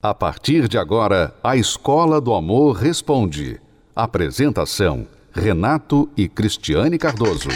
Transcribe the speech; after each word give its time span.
A 0.00 0.14
partir 0.14 0.68
de 0.68 0.78
agora, 0.78 1.34
a 1.42 1.56
Escola 1.56 2.20
do 2.20 2.32
Amor 2.32 2.76
Responde. 2.76 3.60
Apresentação: 3.96 5.08
Renato 5.32 6.08
e 6.16 6.28
Cristiane 6.28 6.96
Cardoso. 6.96 7.48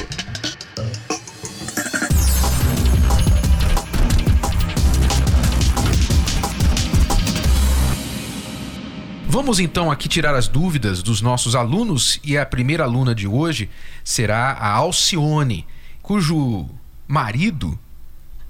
Vamos 9.28 9.60
então 9.60 9.88
aqui 9.88 10.08
tirar 10.08 10.34
as 10.34 10.48
dúvidas 10.48 11.00
dos 11.00 11.20
nossos 11.22 11.54
alunos 11.54 12.18
e 12.24 12.36
a 12.36 12.44
primeira 12.44 12.82
aluna 12.82 13.14
de 13.14 13.28
hoje 13.28 13.70
será 14.02 14.50
a 14.50 14.68
Alcione, 14.72 15.64
cujo 16.02 16.68
marido 17.06 17.78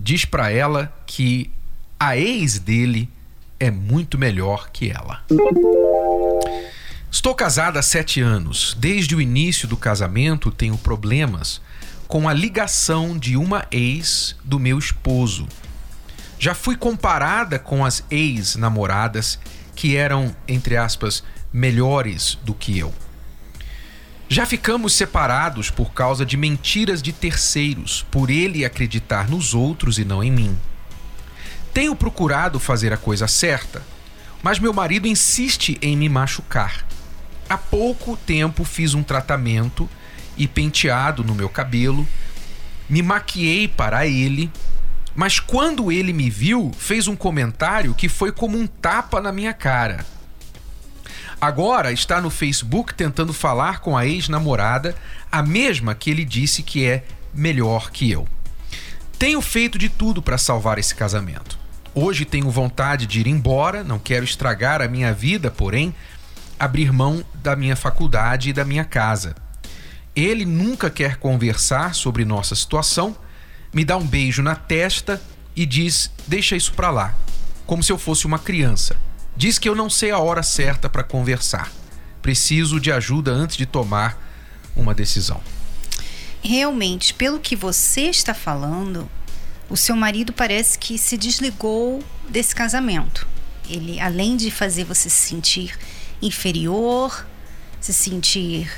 diz 0.01 0.25
para 0.25 0.51
ela 0.51 0.91
que 1.05 1.51
a 2.01 2.17
ex 2.17 2.59
dele 2.59 3.07
é 3.63 3.71
muito 3.71 4.19
melhor 4.19 4.71
que 4.73 4.91
ela. 4.91 5.23
Estou 7.09 7.32
casada 7.32 7.79
há 7.79 7.82
sete 7.82 8.21
anos. 8.21 8.77
Desde 8.77 9.14
o 9.14 9.21
início 9.21 9.69
do 9.69 9.77
casamento 9.77 10.50
tenho 10.50 10.77
problemas 10.77 11.61
com 12.09 12.29
a 12.29 12.33
ligação 12.33 13.17
de 13.17 13.36
uma 13.36 13.64
ex 13.71 14.35
do 14.43 14.59
meu 14.59 14.81
esposo. 14.81 15.46
Já 16.41 16.57
fui 16.57 16.75
comparada 16.75 17.57
com 17.57 17.85
as 17.85 18.05
ex-namoradas 18.11 19.39
que 19.77 19.94
eram, 19.94 20.35
entre 20.49 20.77
aspas, 20.77 21.22
melhores 21.53 22.36
do 22.43 22.53
que 22.53 22.77
eu. 22.77 22.93
Já 24.29 24.44
ficamos 24.44 24.93
separados 24.93 25.71
por 25.71 25.93
causa 25.93 26.27
de 26.27 26.36
mentiras 26.36 27.00
de 27.00 27.13
terceiros, 27.13 28.05
por 28.11 28.29
ele 28.29 28.64
acreditar 28.64 29.31
nos 29.31 29.55
outros 29.55 30.00
e 30.00 30.05
não 30.05 30.25
em 30.25 30.33
mim. 30.33 30.58
Tenho 31.72 31.96
procurado 31.96 32.61
fazer 32.61 32.92
a 32.92 32.97
coisa 32.97 33.27
certa, 33.27 33.83
mas 34.42 34.58
meu 34.58 34.72
marido 34.72 35.06
insiste 35.06 35.78
em 35.80 35.97
me 35.97 36.08
machucar. 36.08 36.84
Há 37.48 37.56
pouco 37.56 38.16
tempo 38.16 38.64
fiz 38.64 38.94
um 38.94 39.02
tratamento 39.02 39.88
e 40.36 40.47
penteado 40.47 41.24
no 41.24 41.34
meu 41.34 41.48
cabelo, 41.48 42.06
me 42.88 43.02
maquiei 43.02 43.69
para 43.69 44.06
ele, 44.06 44.50
mas 45.14 45.38
quando 45.38 45.92
ele 45.92 46.12
me 46.12 46.28
viu, 46.28 46.72
fez 46.77 47.06
um 47.06 47.16
comentário 47.16 47.94
que 47.94 48.08
foi 48.08 48.32
como 48.32 48.58
um 48.58 48.66
tapa 48.66 49.20
na 49.20 49.32
minha 49.32 49.52
cara. 49.52 50.04
Agora 51.41 51.91
está 51.91 52.20
no 52.20 52.30
Facebook 52.30 52.94
tentando 52.94 53.32
falar 53.32 53.80
com 53.80 53.97
a 53.97 54.06
ex-namorada, 54.06 54.94
a 55.30 55.42
mesma 55.42 55.94
que 55.94 56.10
ele 56.10 56.25
disse 56.25 56.62
que 56.62 56.86
é 56.86 57.04
melhor 57.34 57.91
que 57.91 58.10
eu. 58.10 58.28
Tenho 59.19 59.41
feito 59.41 59.78
de 59.78 59.88
tudo 59.88 60.22
para 60.22 60.38
salvar 60.38 60.78
esse 60.78 60.94
casamento. 60.94 61.61
Hoje 61.94 62.24
tenho 62.24 62.50
vontade 62.50 63.06
de 63.06 63.20
ir 63.20 63.26
embora, 63.26 63.84
não 63.84 63.98
quero 63.98 64.24
estragar 64.24 64.80
a 64.80 64.88
minha 64.88 65.12
vida, 65.12 65.50
porém, 65.50 65.94
abrir 66.58 66.90
mão 66.90 67.22
da 67.34 67.54
minha 67.54 67.76
faculdade 67.76 68.48
e 68.48 68.52
da 68.52 68.64
minha 68.64 68.84
casa. 68.84 69.34
Ele 70.16 70.46
nunca 70.46 70.88
quer 70.88 71.16
conversar 71.16 71.94
sobre 71.94 72.24
nossa 72.24 72.54
situação, 72.54 73.14
me 73.74 73.84
dá 73.84 73.98
um 73.98 74.06
beijo 74.06 74.42
na 74.42 74.54
testa 74.54 75.20
e 75.54 75.66
diz: 75.66 76.10
Deixa 76.26 76.56
isso 76.56 76.72
pra 76.72 76.90
lá, 76.90 77.14
como 77.66 77.82
se 77.82 77.92
eu 77.92 77.98
fosse 77.98 78.26
uma 78.26 78.38
criança. 78.38 78.96
Diz 79.36 79.58
que 79.58 79.68
eu 79.68 79.74
não 79.74 79.90
sei 79.90 80.10
a 80.10 80.18
hora 80.18 80.42
certa 80.42 80.88
para 80.88 81.02
conversar. 81.02 81.70
Preciso 82.22 82.80
de 82.80 82.90
ajuda 82.90 83.32
antes 83.32 83.56
de 83.56 83.66
tomar 83.66 84.18
uma 84.74 84.94
decisão. 84.94 85.40
Realmente, 86.42 87.12
pelo 87.12 87.38
que 87.38 87.54
você 87.54 88.02
está 88.02 88.32
falando, 88.32 89.10
o 89.73 89.77
seu 89.77 89.97
marido 89.97 90.34
parece 90.34 90.78
que 90.78 90.98
se 90.98 91.17
desligou 91.17 92.05
desse 92.28 92.55
casamento. 92.55 93.27
Ele, 93.67 93.98
além 93.98 94.37
de 94.37 94.51
fazer 94.51 94.84
você 94.84 95.09
se 95.09 95.28
sentir 95.28 95.78
inferior, 96.20 97.27
se 97.81 97.91
sentir 97.91 98.70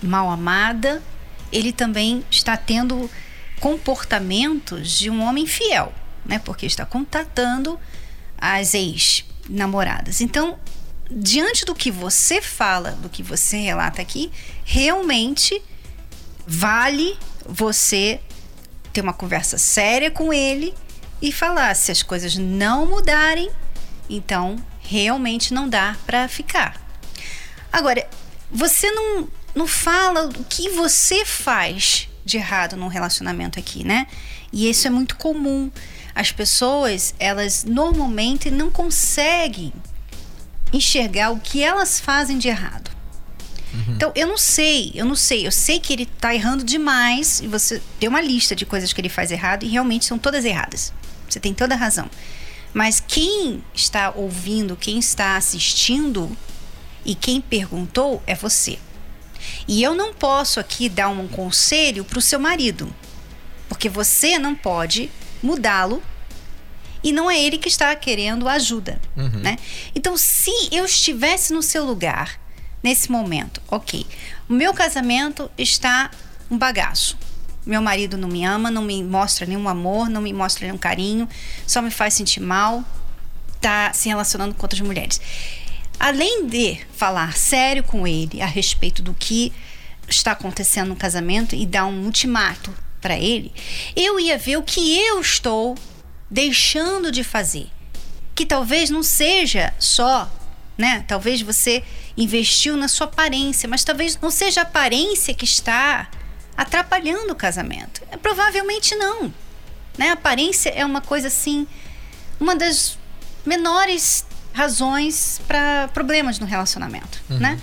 mal 0.00 0.30
amada, 0.30 1.02
ele 1.50 1.72
também 1.72 2.24
está 2.30 2.56
tendo 2.56 3.10
comportamentos 3.58 4.96
de 4.96 5.10
um 5.10 5.22
homem 5.22 5.44
fiel, 5.44 5.92
né? 6.24 6.38
Porque 6.38 6.66
está 6.66 6.86
contatando 6.86 7.76
as 8.40 8.74
ex-namoradas. 8.74 10.20
Então, 10.20 10.56
diante 11.10 11.64
do 11.64 11.74
que 11.74 11.90
você 11.90 12.40
fala, 12.40 12.92
do 12.92 13.08
que 13.08 13.24
você 13.24 13.56
relata 13.56 14.00
aqui, 14.00 14.30
realmente 14.64 15.60
vale 16.46 17.18
você 17.44 18.20
ter 18.92 19.00
uma 19.00 19.12
conversa 19.12 19.58
séria 19.58 20.10
com 20.10 20.32
ele 20.32 20.74
e 21.20 21.32
falar 21.32 21.74
se 21.74 21.90
as 21.90 22.02
coisas 22.02 22.36
não 22.36 22.86
mudarem, 22.86 23.50
então 24.08 24.56
realmente 24.80 25.52
não 25.52 25.68
dá 25.68 25.96
para 26.06 26.28
ficar. 26.28 26.80
Agora, 27.72 28.08
você 28.50 28.90
não, 28.90 29.28
não 29.54 29.66
fala 29.66 30.28
o 30.28 30.44
que 30.44 30.70
você 30.70 31.24
faz 31.24 32.08
de 32.24 32.36
errado 32.36 32.76
num 32.76 32.88
relacionamento 32.88 33.58
aqui, 33.58 33.84
né? 33.84 34.06
E 34.52 34.68
isso 34.68 34.86
é 34.86 34.90
muito 34.90 35.16
comum. 35.16 35.70
As 36.14 36.32
pessoas, 36.32 37.14
elas 37.18 37.64
normalmente 37.64 38.50
não 38.50 38.70
conseguem 38.70 39.72
enxergar 40.72 41.30
o 41.30 41.40
que 41.40 41.62
elas 41.62 42.00
fazem 42.00 42.38
de 42.38 42.48
errado. 42.48 42.90
Uhum. 43.72 43.94
Então, 43.94 44.12
eu 44.14 44.26
não 44.26 44.38
sei, 44.38 44.92
eu 44.94 45.04
não 45.04 45.14
sei. 45.14 45.46
Eu 45.46 45.52
sei 45.52 45.78
que 45.78 45.92
ele 45.92 46.06
tá 46.06 46.34
errando 46.34 46.64
demais. 46.64 47.40
E 47.40 47.46
você 47.46 47.82
tem 47.98 48.08
uma 48.08 48.20
lista 48.20 48.54
de 48.54 48.64
coisas 48.64 48.92
que 48.92 49.00
ele 49.00 49.08
faz 49.08 49.30
errado 49.30 49.64
e 49.64 49.68
realmente 49.68 50.04
são 50.04 50.18
todas 50.18 50.44
erradas. 50.44 50.92
Você 51.28 51.38
tem 51.38 51.52
toda 51.52 51.74
a 51.74 51.78
razão. 51.78 52.10
Mas 52.72 53.02
quem 53.06 53.62
está 53.74 54.10
ouvindo, 54.14 54.76
quem 54.76 54.98
está 54.98 55.36
assistindo 55.36 56.36
e 57.04 57.14
quem 57.14 57.40
perguntou 57.40 58.22
é 58.26 58.34
você. 58.34 58.78
E 59.66 59.82
eu 59.82 59.94
não 59.94 60.12
posso 60.12 60.60
aqui 60.60 60.88
dar 60.88 61.08
um 61.08 61.28
conselho 61.28 62.04
para 62.04 62.18
o 62.18 62.22
seu 62.22 62.38
marido, 62.38 62.92
porque 63.68 63.88
você 63.88 64.38
não 64.38 64.54
pode 64.54 65.10
mudá-lo 65.42 66.02
e 67.02 67.12
não 67.12 67.30
é 67.30 67.40
ele 67.40 67.58
que 67.58 67.68
está 67.68 67.94
querendo 67.94 68.48
ajuda, 68.48 69.00
uhum. 69.16 69.40
né? 69.40 69.56
Então, 69.94 70.16
se 70.16 70.50
eu 70.72 70.84
estivesse 70.84 71.52
no 71.52 71.62
seu 71.62 71.84
lugar 71.84 72.40
nesse 72.82 73.10
momento. 73.10 73.60
Ok, 73.68 74.06
o 74.48 74.52
meu 74.52 74.72
casamento 74.72 75.50
está 75.56 76.10
um 76.50 76.56
bagaço. 76.56 77.16
Meu 77.66 77.82
marido 77.82 78.16
não 78.16 78.28
me 78.28 78.44
ama, 78.44 78.70
não 78.70 78.82
me 78.82 79.02
mostra 79.04 79.46
nenhum 79.46 79.68
amor, 79.68 80.08
não 80.08 80.22
me 80.22 80.32
mostra 80.32 80.66
nenhum 80.66 80.78
carinho, 80.78 81.28
só 81.66 81.82
me 81.82 81.90
faz 81.90 82.14
sentir 82.14 82.40
mal, 82.40 82.82
tá 83.60 83.92
se 83.92 84.08
relacionando 84.08 84.54
com 84.54 84.62
outras 84.62 84.80
mulheres. 84.80 85.20
Além 86.00 86.46
de 86.46 86.80
falar 86.92 87.36
sério 87.36 87.82
com 87.82 88.06
ele 88.06 88.40
a 88.40 88.46
respeito 88.46 89.02
do 89.02 89.12
que 89.12 89.52
está 90.08 90.32
acontecendo 90.32 90.88
no 90.88 90.96
casamento 90.96 91.54
e 91.54 91.66
dar 91.66 91.86
um 91.86 92.04
ultimato 92.04 92.72
para 93.00 93.18
ele, 93.18 93.52
eu 93.94 94.18
ia 94.18 94.38
ver 94.38 94.56
o 94.56 94.62
que 94.62 94.98
eu 94.98 95.20
estou 95.20 95.76
deixando 96.30 97.10
de 97.10 97.22
fazer. 97.22 97.66
Que 98.34 98.46
talvez 98.46 98.88
não 98.90 99.02
seja 99.02 99.74
só 99.78 100.30
né? 100.78 101.04
Talvez 101.08 101.42
você 101.42 101.82
investiu 102.16 102.76
na 102.76 102.86
sua 102.86 103.08
aparência, 103.08 103.68
mas 103.68 103.82
talvez 103.82 104.16
não 104.20 104.30
seja 104.30 104.60
a 104.60 104.62
aparência 104.62 105.34
que 105.34 105.44
está 105.44 106.08
atrapalhando 106.56 107.32
o 107.32 107.36
casamento. 107.36 108.00
É, 108.12 108.16
provavelmente 108.16 108.94
não. 108.94 109.34
Né? 109.98 110.10
A 110.10 110.12
aparência 110.12 110.70
é 110.70 110.86
uma 110.86 111.00
coisa 111.00 111.26
assim, 111.26 111.66
uma 112.38 112.54
das 112.54 112.96
menores 113.44 114.24
razões 114.54 115.40
para 115.48 115.88
problemas 115.88 116.38
no 116.38 116.46
relacionamento, 116.46 117.22
uhum. 117.28 117.38
né? 117.38 117.60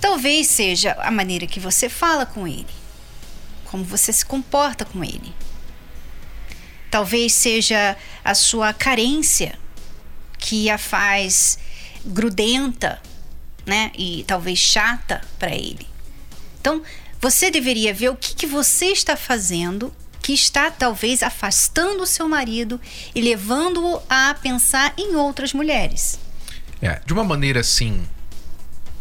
Talvez 0.00 0.46
seja 0.48 0.92
a 1.00 1.10
maneira 1.10 1.46
que 1.46 1.58
você 1.58 1.88
fala 1.88 2.26
com 2.26 2.46
ele, 2.46 2.66
como 3.64 3.82
você 3.82 4.12
se 4.12 4.24
comporta 4.24 4.84
com 4.84 5.02
ele. 5.02 5.34
Talvez 6.90 7.32
seja 7.32 7.96
a 8.24 8.34
sua 8.34 8.72
carência 8.72 9.58
que 10.38 10.70
a 10.70 10.78
faz 10.78 11.58
grudenta, 12.06 13.00
né? 13.64 13.90
E 13.96 14.24
talvez 14.26 14.58
chata 14.58 15.20
para 15.38 15.54
ele. 15.54 15.86
Então, 16.60 16.82
você 17.20 17.50
deveria 17.50 17.92
ver 17.92 18.10
o 18.10 18.16
que, 18.16 18.34
que 18.34 18.46
você 18.46 18.86
está 18.86 19.16
fazendo 19.16 19.92
que 20.26 20.32
está 20.32 20.72
talvez 20.72 21.22
afastando 21.22 22.02
o 22.02 22.06
seu 22.06 22.28
marido 22.28 22.80
e 23.14 23.20
levando-o 23.20 24.02
a 24.10 24.34
pensar 24.34 24.92
em 24.98 25.14
outras 25.14 25.52
mulheres. 25.52 26.18
É, 26.82 27.00
de 27.06 27.12
uma 27.12 27.22
maneira 27.22 27.60
assim 27.60 28.04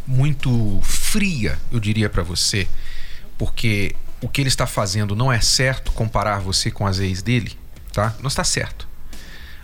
muito 0.06 0.80
fria, 0.84 1.58
eu 1.72 1.80
diria 1.80 2.08
para 2.12 2.22
você, 2.22 2.68
porque 3.40 3.96
o 4.22 4.30
que 4.30 4.40
ele 4.40 4.50
está 4.50 4.68
fazendo 4.68 5.16
não 5.16 5.34
é 5.34 5.42
certo 5.42 5.92
comparar 5.92 6.40
você 6.40 6.70
com 6.70 6.86
as 6.86 7.00
ex 7.00 7.24
dele, 7.24 7.58
tá? 7.92 8.16
Não 8.20 8.28
está 8.28 8.44
certo. 8.44 8.88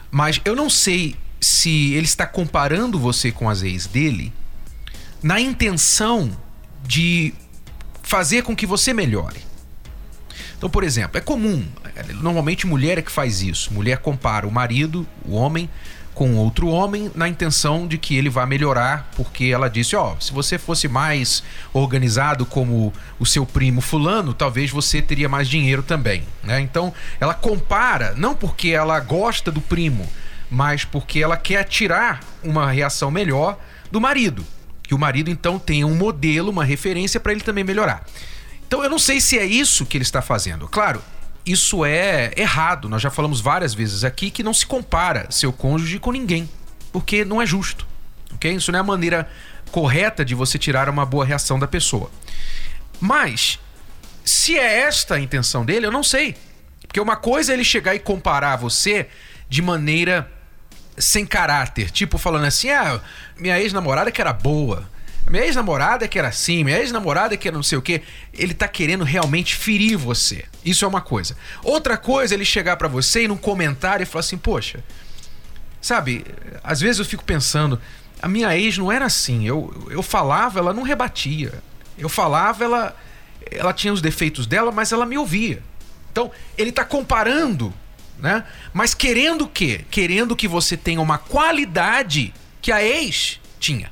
Mas 0.10 0.42
eu 0.44 0.56
não 0.56 0.68
sei 0.68 1.16
se 1.42 1.94
ele 1.94 2.06
está 2.06 2.28
comparando 2.28 3.00
você 3.00 3.32
com 3.32 3.50
as 3.50 3.64
ex 3.64 3.88
dele 3.88 4.32
na 5.24 5.40
intenção 5.40 6.32
de 6.84 7.34
fazer 8.04 8.44
com 8.44 8.56
que 8.56 8.66
você 8.66 8.94
melhore. 8.94 9.40
Então, 10.58 10.70
por 10.70 10.84
exemplo, 10.84 11.18
é 11.18 11.22
comum, 11.22 11.66
normalmente 12.22 12.68
mulher 12.68 13.00
é 13.00 13.02
que 13.02 13.12
faz 13.12 13.42
isso. 13.42 13.74
Mulher 13.74 13.98
compara 13.98 14.48
o 14.48 14.52
marido, 14.52 15.08
o 15.26 15.34
homem, 15.34 15.68
com 16.14 16.36
outro 16.36 16.68
homem 16.68 17.10
na 17.16 17.28
intenção 17.28 17.88
de 17.88 17.98
que 17.98 18.16
ele 18.16 18.30
vá 18.30 18.46
melhorar, 18.46 19.10
porque 19.16 19.46
ela 19.46 19.70
disse: 19.70 19.96
Ó, 19.96 20.14
oh, 20.14 20.22
se 20.22 20.32
você 20.32 20.58
fosse 20.58 20.88
mais 20.88 21.44
organizado 21.74 22.46
como 22.46 22.94
o 23.20 23.26
seu 23.26 23.46
primo 23.46 23.82
Fulano, 23.82 24.34
talvez 24.34 24.70
você 24.70 25.02
teria 25.02 25.30
mais 25.30 25.48
dinheiro 25.48 25.82
também. 25.82 26.24
Né? 26.44 26.60
Então 26.62 26.94
ela 27.20 27.34
compara, 27.34 28.14
não 28.16 28.36
porque 28.36 28.70
ela 28.70 29.00
gosta 29.00 29.52
do 29.52 29.62
primo, 29.62 30.08
mas 30.52 30.84
porque 30.84 31.20
ela 31.24 31.38
quer 31.38 31.64
tirar 31.64 32.20
uma 32.44 32.70
reação 32.70 33.10
melhor 33.10 33.58
do 33.90 34.02
marido. 34.02 34.46
Que 34.84 34.94
o 34.94 35.00
marido 35.00 35.32
então 35.32 35.58
tenha 35.58 35.88
um 35.88 35.96
modelo, 35.96 36.52
uma 36.52 36.66
referência 36.66 37.22
para 37.22 37.32
ele 37.32 37.40
também 37.40 37.64
melhorar. 37.64 38.06
Então 38.68 38.84
eu 38.84 38.90
não 38.90 39.00
sei 39.00 39.22
se 39.22 39.40
é 39.40 39.46
isso 39.46 39.86
que 39.86 39.96
ele 39.96 40.04
está 40.04 40.22
fazendo. 40.22 40.68
Claro, 40.68 41.02
isso 41.46 41.86
é 41.86 42.34
errado. 42.36 42.90
Nós 42.90 43.02
já 43.02 43.10
falamos 43.10 43.40
várias 43.40 43.74
vezes 43.74 44.04
aqui 44.04 44.30
que 44.30 44.44
não 44.44 44.54
se 44.54 44.66
compara 44.66 45.32
seu 45.32 45.54
cônjuge 45.54 45.98
com 46.00 46.12
ninguém, 46.12 46.50
porque 46.92 47.24
não 47.24 47.42
é 47.42 47.46
justo. 47.46 47.88
Ok? 48.34 48.52
Isso 48.52 48.74
não 48.74 48.80
é 48.80 48.82
a 48.82 48.86
maneira 48.86 49.30
correta 49.72 50.26
de 50.26 50.36
você 50.36 50.60
tirar 50.60 50.90
uma 50.90 51.06
boa 51.06 51.24
reação 51.24 51.58
da 51.58 51.68
pessoa. 51.68 52.12
Mas, 53.00 53.58
se 54.26 54.58
é 54.58 54.82
esta 54.82 55.16
a 55.16 55.20
intenção 55.20 55.64
dele, 55.64 55.86
eu 55.86 55.92
não 55.92 56.04
sei. 56.04 56.36
Porque 56.86 57.00
uma 57.00 57.16
coisa 57.16 57.54
é 57.54 57.56
ele 57.56 57.64
chegar 57.64 57.96
e 57.96 58.00
comparar 58.00 58.58
você 58.58 59.08
de 59.48 59.62
maneira 59.62 60.30
sem 60.98 61.26
caráter, 61.26 61.90
tipo 61.92 62.18
falando 62.18 62.46
assim: 62.46 62.70
ah, 62.70 63.00
minha 63.38 63.60
ex-namorada 63.60 64.12
que 64.12 64.22
era 64.22 64.34
boa. 64.34 64.90
Minha 65.30 65.46
ex-namorada 65.46 66.08
que 66.08 66.18
era 66.18 66.28
assim, 66.28 66.64
minha 66.64 66.80
ex-namorada 66.80 67.38
que 67.38 67.48
era 67.48 67.56
não 67.56 67.64
sei 67.64 67.78
o 67.78 67.82
quê. 67.82 68.02
Ele 68.34 68.54
tá 68.54 68.68
querendo 68.68 69.04
realmente 69.04 69.56
ferir 69.56 69.96
você. 69.96 70.46
Isso 70.66 70.84
é 70.84 70.88
uma 70.88 71.00
coisa. 71.00 71.38
Outra 71.64 71.96
coisa 71.96 72.34
é 72.34 72.36
ele 72.36 72.44
chegar 72.44 72.76
para 72.76 72.88
você 72.88 73.24
e 73.24 73.28
num 73.28 73.38
comentário 73.38 74.04
e 74.04 74.06
falar 74.06 74.22
assim: 74.22 74.38
Poxa, 74.38 74.84
sabe, 75.82 76.26
às 76.64 76.82
vezes 76.82 77.00
eu 77.00 77.06
fico 77.06 77.24
pensando, 77.24 77.80
a 78.22 78.28
minha 78.28 78.56
ex 78.58 78.78
não 78.78 78.92
era 78.92 79.06
assim. 79.06 79.48
Eu, 79.48 79.88
eu 79.90 80.04
falava, 80.04 80.60
ela 80.60 80.74
não 80.74 80.84
rebatia. 80.84 81.54
Eu 81.98 82.10
falava, 82.10 82.64
ela, 82.64 82.96
ela 83.50 83.74
tinha 83.74 83.94
os 83.94 84.02
defeitos 84.02 84.46
dela, 84.46 84.72
mas 84.72 84.92
ela 84.92 85.06
me 85.06 85.18
ouvia. 85.18 85.62
Então, 86.12 86.32
ele 86.58 86.72
tá 86.72 86.84
comparando, 86.84 87.74
né? 88.18 88.44
Mas 88.74 88.94
querendo 88.94 89.46
o 89.46 89.48
quê? 89.48 89.86
Querendo 89.90 90.36
que 90.36 90.48
você 90.48 90.78
tenha 90.78 91.02
uma 91.02 91.18
qualidade 91.18 92.34
que 92.62 92.72
a 92.72 92.84
ex 92.84 93.40
tinha. 93.60 93.92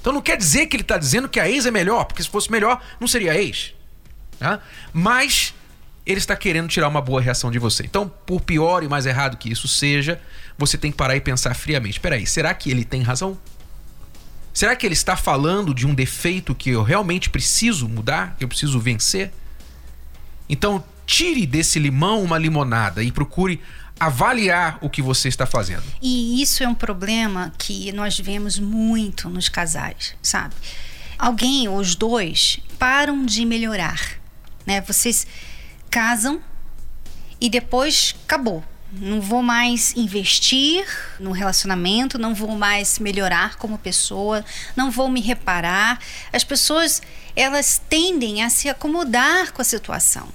Então 0.00 0.12
não 0.12 0.20
quer 0.20 0.36
dizer 0.36 0.66
que 0.66 0.76
ele 0.76 0.82
está 0.82 0.98
dizendo 0.98 1.28
que 1.28 1.40
a 1.40 1.48
ex 1.48 1.64
é 1.64 1.70
melhor, 1.70 2.04
porque 2.04 2.22
se 2.22 2.28
fosse 2.28 2.50
melhor, 2.50 2.82
não 3.00 3.08
seria 3.08 3.34
ex. 3.34 3.72
Tá? 4.38 4.60
Mas 4.92 5.54
ele 6.06 6.18
está 6.18 6.36
querendo 6.36 6.68
tirar 6.68 6.88
uma 6.88 7.00
boa 7.00 7.20
reação 7.20 7.50
de 7.50 7.58
você. 7.58 7.84
Então, 7.84 8.12
por 8.26 8.40
pior 8.42 8.82
e 8.82 8.88
mais 8.88 9.06
errado 9.06 9.36
que 9.36 9.50
isso 9.50 9.66
seja, 9.66 10.20
você 10.58 10.76
tem 10.76 10.90
que 10.90 10.96
parar 10.96 11.16
e 11.16 11.20
pensar 11.20 11.54
friamente: 11.54 11.98
peraí, 11.98 12.26
será 12.26 12.52
que 12.54 12.70
ele 12.70 12.84
tem 12.84 13.02
razão? 13.02 13.38
Será 14.52 14.76
que 14.76 14.86
ele 14.86 14.92
está 14.92 15.16
falando 15.16 15.74
de 15.74 15.86
um 15.86 15.94
defeito 15.94 16.54
que 16.54 16.70
eu 16.70 16.82
realmente 16.82 17.28
preciso 17.28 17.88
mudar, 17.88 18.36
que 18.36 18.44
eu 18.44 18.48
preciso 18.48 18.78
vencer? 18.78 19.32
Então, 20.48 20.84
tire 21.06 21.46
desse 21.46 21.78
limão 21.78 22.22
uma 22.22 22.38
limonada 22.38 23.02
e 23.02 23.12
procure 23.12 23.60
avaliar 23.98 24.78
o 24.80 24.90
que 24.90 25.00
você 25.00 25.28
está 25.28 25.46
fazendo. 25.46 25.84
E 26.02 26.42
isso 26.42 26.62
é 26.62 26.68
um 26.68 26.74
problema 26.74 27.52
que 27.56 27.92
nós 27.92 28.18
vemos 28.18 28.58
muito 28.58 29.28
nos 29.28 29.48
casais, 29.48 30.14
sabe? 30.22 30.54
Alguém 31.18 31.68
os 31.68 31.94
dois 31.94 32.58
param 32.78 33.24
de 33.24 33.44
melhorar, 33.44 34.18
né? 34.66 34.80
Vocês 34.80 35.26
casam 35.90 36.40
e 37.40 37.48
depois 37.48 38.16
acabou. 38.24 38.64
Não 38.92 39.20
vou 39.20 39.42
mais 39.42 39.92
investir 39.96 40.86
no 41.18 41.32
relacionamento, 41.32 42.18
não 42.18 42.32
vou 42.32 42.56
mais 42.56 42.98
melhorar 43.00 43.56
como 43.56 43.76
pessoa, 43.76 44.44
não 44.76 44.90
vou 44.90 45.10
me 45.10 45.20
reparar. 45.20 45.98
As 46.32 46.44
pessoas, 46.44 47.02
elas 47.34 47.80
tendem 47.88 48.44
a 48.44 48.50
se 48.50 48.68
acomodar 48.68 49.52
com 49.52 49.60
a 49.60 49.64
situação. 49.64 50.28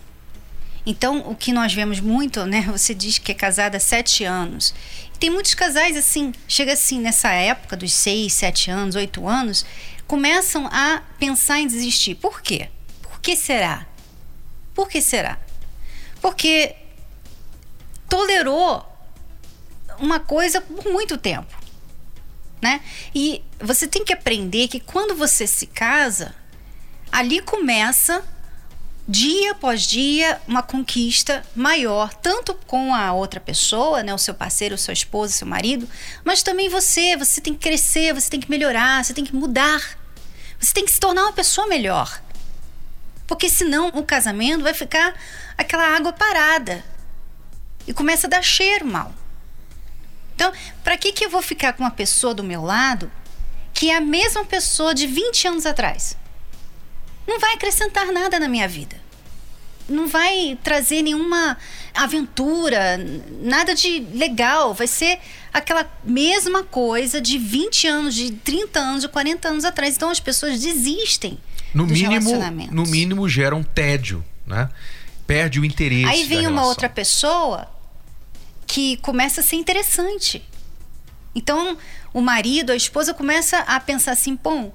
Então, 0.85 1.29
o 1.29 1.35
que 1.35 1.51
nós 1.51 1.73
vemos 1.73 1.99
muito, 1.99 2.45
né? 2.45 2.61
Você 2.71 2.93
diz 2.93 3.17
que 3.17 3.31
é 3.31 3.35
casada 3.35 3.77
há 3.77 3.79
sete 3.79 4.23
anos. 4.23 4.73
Tem 5.19 5.29
muitos 5.29 5.53
casais 5.53 5.97
assim, 5.97 6.33
chega 6.47 6.73
assim 6.73 6.99
nessa 6.99 7.29
época 7.31 7.75
dos 7.75 7.93
seis, 7.93 8.33
sete 8.33 8.71
anos, 8.71 8.95
oito 8.95 9.27
anos, 9.27 9.65
começam 10.07 10.67
a 10.67 11.03
pensar 11.19 11.59
em 11.59 11.67
desistir. 11.67 12.15
Por 12.15 12.41
quê? 12.41 12.69
Por 13.01 13.19
que 13.19 13.35
será? 13.35 13.85
Por 14.73 14.87
que 14.87 15.01
será? 15.01 15.37
Porque 16.21 16.75
tolerou 18.07 18.85
uma 19.99 20.19
coisa 20.19 20.61
por 20.61 20.85
muito 20.85 21.17
tempo, 21.17 21.53
né? 22.61 22.81
E 23.13 23.43
você 23.59 23.87
tem 23.87 24.05
que 24.05 24.13
aprender 24.13 24.69
que 24.69 24.79
quando 24.79 25.15
você 25.15 25.45
se 25.45 25.67
casa, 25.67 26.33
ali 27.11 27.41
começa 27.41 28.23
dia 29.09 29.53
após 29.53 29.87
dia 29.87 30.39
uma 30.47 30.61
conquista 30.61 31.43
maior, 31.55 32.13
tanto 32.13 32.53
com 32.67 32.93
a 32.93 33.11
outra 33.11 33.39
pessoa, 33.39 34.03
né, 34.03 34.13
o 34.13 34.19
seu 34.19 34.35
parceiro, 34.35 34.77
sua 34.77 34.93
esposa, 34.93 35.33
seu 35.33 35.47
marido, 35.47 35.89
mas 36.23 36.43
também 36.43 36.69
você. 36.69 37.17
Você 37.17 37.41
tem 37.41 37.55
que 37.55 37.59
crescer, 37.59 38.13
você 38.13 38.29
tem 38.29 38.39
que 38.39 38.49
melhorar, 38.49 39.03
você 39.03 39.11
tem 39.11 39.25
que 39.25 39.35
mudar. 39.35 39.97
Você 40.59 40.73
tem 40.73 40.85
que 40.85 40.91
se 40.91 40.99
tornar 40.99 41.23
uma 41.23 41.33
pessoa 41.33 41.65
melhor. 41.65 42.21
Porque 43.25 43.49
senão 43.49 43.87
o 43.87 44.03
casamento 44.03 44.61
vai 44.61 44.75
ficar 44.75 45.15
aquela 45.57 45.95
água 45.95 46.13
parada 46.13 46.85
e 47.87 47.93
começa 47.93 48.27
a 48.27 48.29
dar 48.29 48.43
cheiro 48.43 48.85
mal. 48.85 49.11
Então, 50.35 50.53
para 50.83 50.97
que, 50.97 51.11
que 51.11 51.25
eu 51.25 51.31
vou 51.31 51.41
ficar 51.41 51.73
com 51.73 51.83
uma 51.83 51.91
pessoa 51.91 52.35
do 52.35 52.43
meu 52.43 52.61
lado 52.61 53.11
que 53.73 53.89
é 53.89 53.95
a 53.95 54.01
mesma 54.01 54.45
pessoa 54.45 54.93
de 54.93 55.07
20 55.07 55.47
anos 55.47 55.65
atrás? 55.65 56.15
Não 57.29 57.39
vai 57.39 57.53
acrescentar 57.53 58.11
nada 58.11 58.39
na 58.39 58.49
minha 58.49 58.67
vida. 58.67 58.97
Não 59.87 60.07
vai 60.07 60.57
trazer 60.63 61.01
nenhuma 61.01 61.57
aventura, 61.93 62.97
nada 63.41 63.73
de 63.73 63.99
legal. 64.13 64.73
Vai 64.73 64.87
ser 64.87 65.19
aquela 65.53 65.89
mesma 66.03 66.63
coisa 66.63 67.21
de 67.21 67.37
20 67.37 67.87
anos, 67.87 68.15
de 68.15 68.31
30 68.31 68.79
anos, 68.79 69.01
de 69.01 69.09
40 69.09 69.47
anos 69.47 69.65
atrás. 69.65 69.95
Então 69.95 70.09
as 70.09 70.19
pessoas 70.19 70.59
desistem 70.59 71.39
no 71.73 71.85
dos 71.85 71.99
mínimo. 71.99 72.31
No 72.71 72.83
mínimo 72.83 73.29
gera 73.29 73.55
um 73.55 73.63
tédio, 73.63 74.23
né? 74.45 74.69
Perde 75.25 75.59
o 75.59 75.65
interesse. 75.65 76.05
Aí 76.05 76.23
vem 76.25 76.47
uma 76.47 76.65
outra 76.65 76.89
pessoa 76.89 77.67
que 78.67 78.97
começa 78.97 79.41
a 79.41 79.43
ser 79.43 79.55
interessante. 79.55 80.43
Então 81.33 81.77
o 82.13 82.21
marido, 82.21 82.71
a 82.71 82.75
esposa 82.75 83.13
começa 83.13 83.59
a 83.59 83.79
pensar 83.79 84.11
assim, 84.11 84.37
bom, 84.41 84.71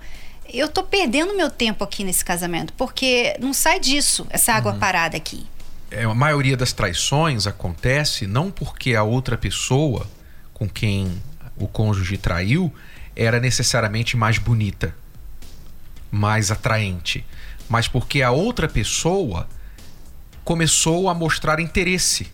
eu 0.53 0.69
tô 0.69 0.83
perdendo 0.83 1.37
meu 1.37 1.51
tempo 1.51 1.83
aqui 1.83 2.05
nesse 2.05 2.25
casamento, 2.25 2.73
porque 2.75 3.37
não 3.41 3.53
sai 3.53 3.81
disso, 3.81 4.27
essa 4.31 4.53
água 4.53 4.73
uhum. 4.73 4.79
parada 4.79 5.17
aqui. 5.17 5.47
É, 5.91 6.05
a 6.05 6.15
maioria 6.15 6.57
das 6.57 6.73
traições 6.73 7.47
acontece 7.47 8.27
não 8.27 8.51
porque 8.51 8.95
a 8.95 9.03
outra 9.03 9.37
pessoa 9.37 10.07
com 10.53 10.69
quem 10.69 11.23
o 11.57 11.69
cônjuge 11.69 12.17
traiu 12.19 12.73
era 13.17 13.39
necessariamente 13.39 14.17
mais 14.17 14.39
bonita, 14.39 14.95
mais 16.11 16.51
atraente, 16.51 17.25
mas 17.69 17.87
porque 17.87 18.23
a 18.23 18.31
outra 18.31 18.69
pessoa 18.69 19.49
começou 20.45 21.09
a 21.09 21.15
mostrar 21.15 21.61
interesse 21.61 22.31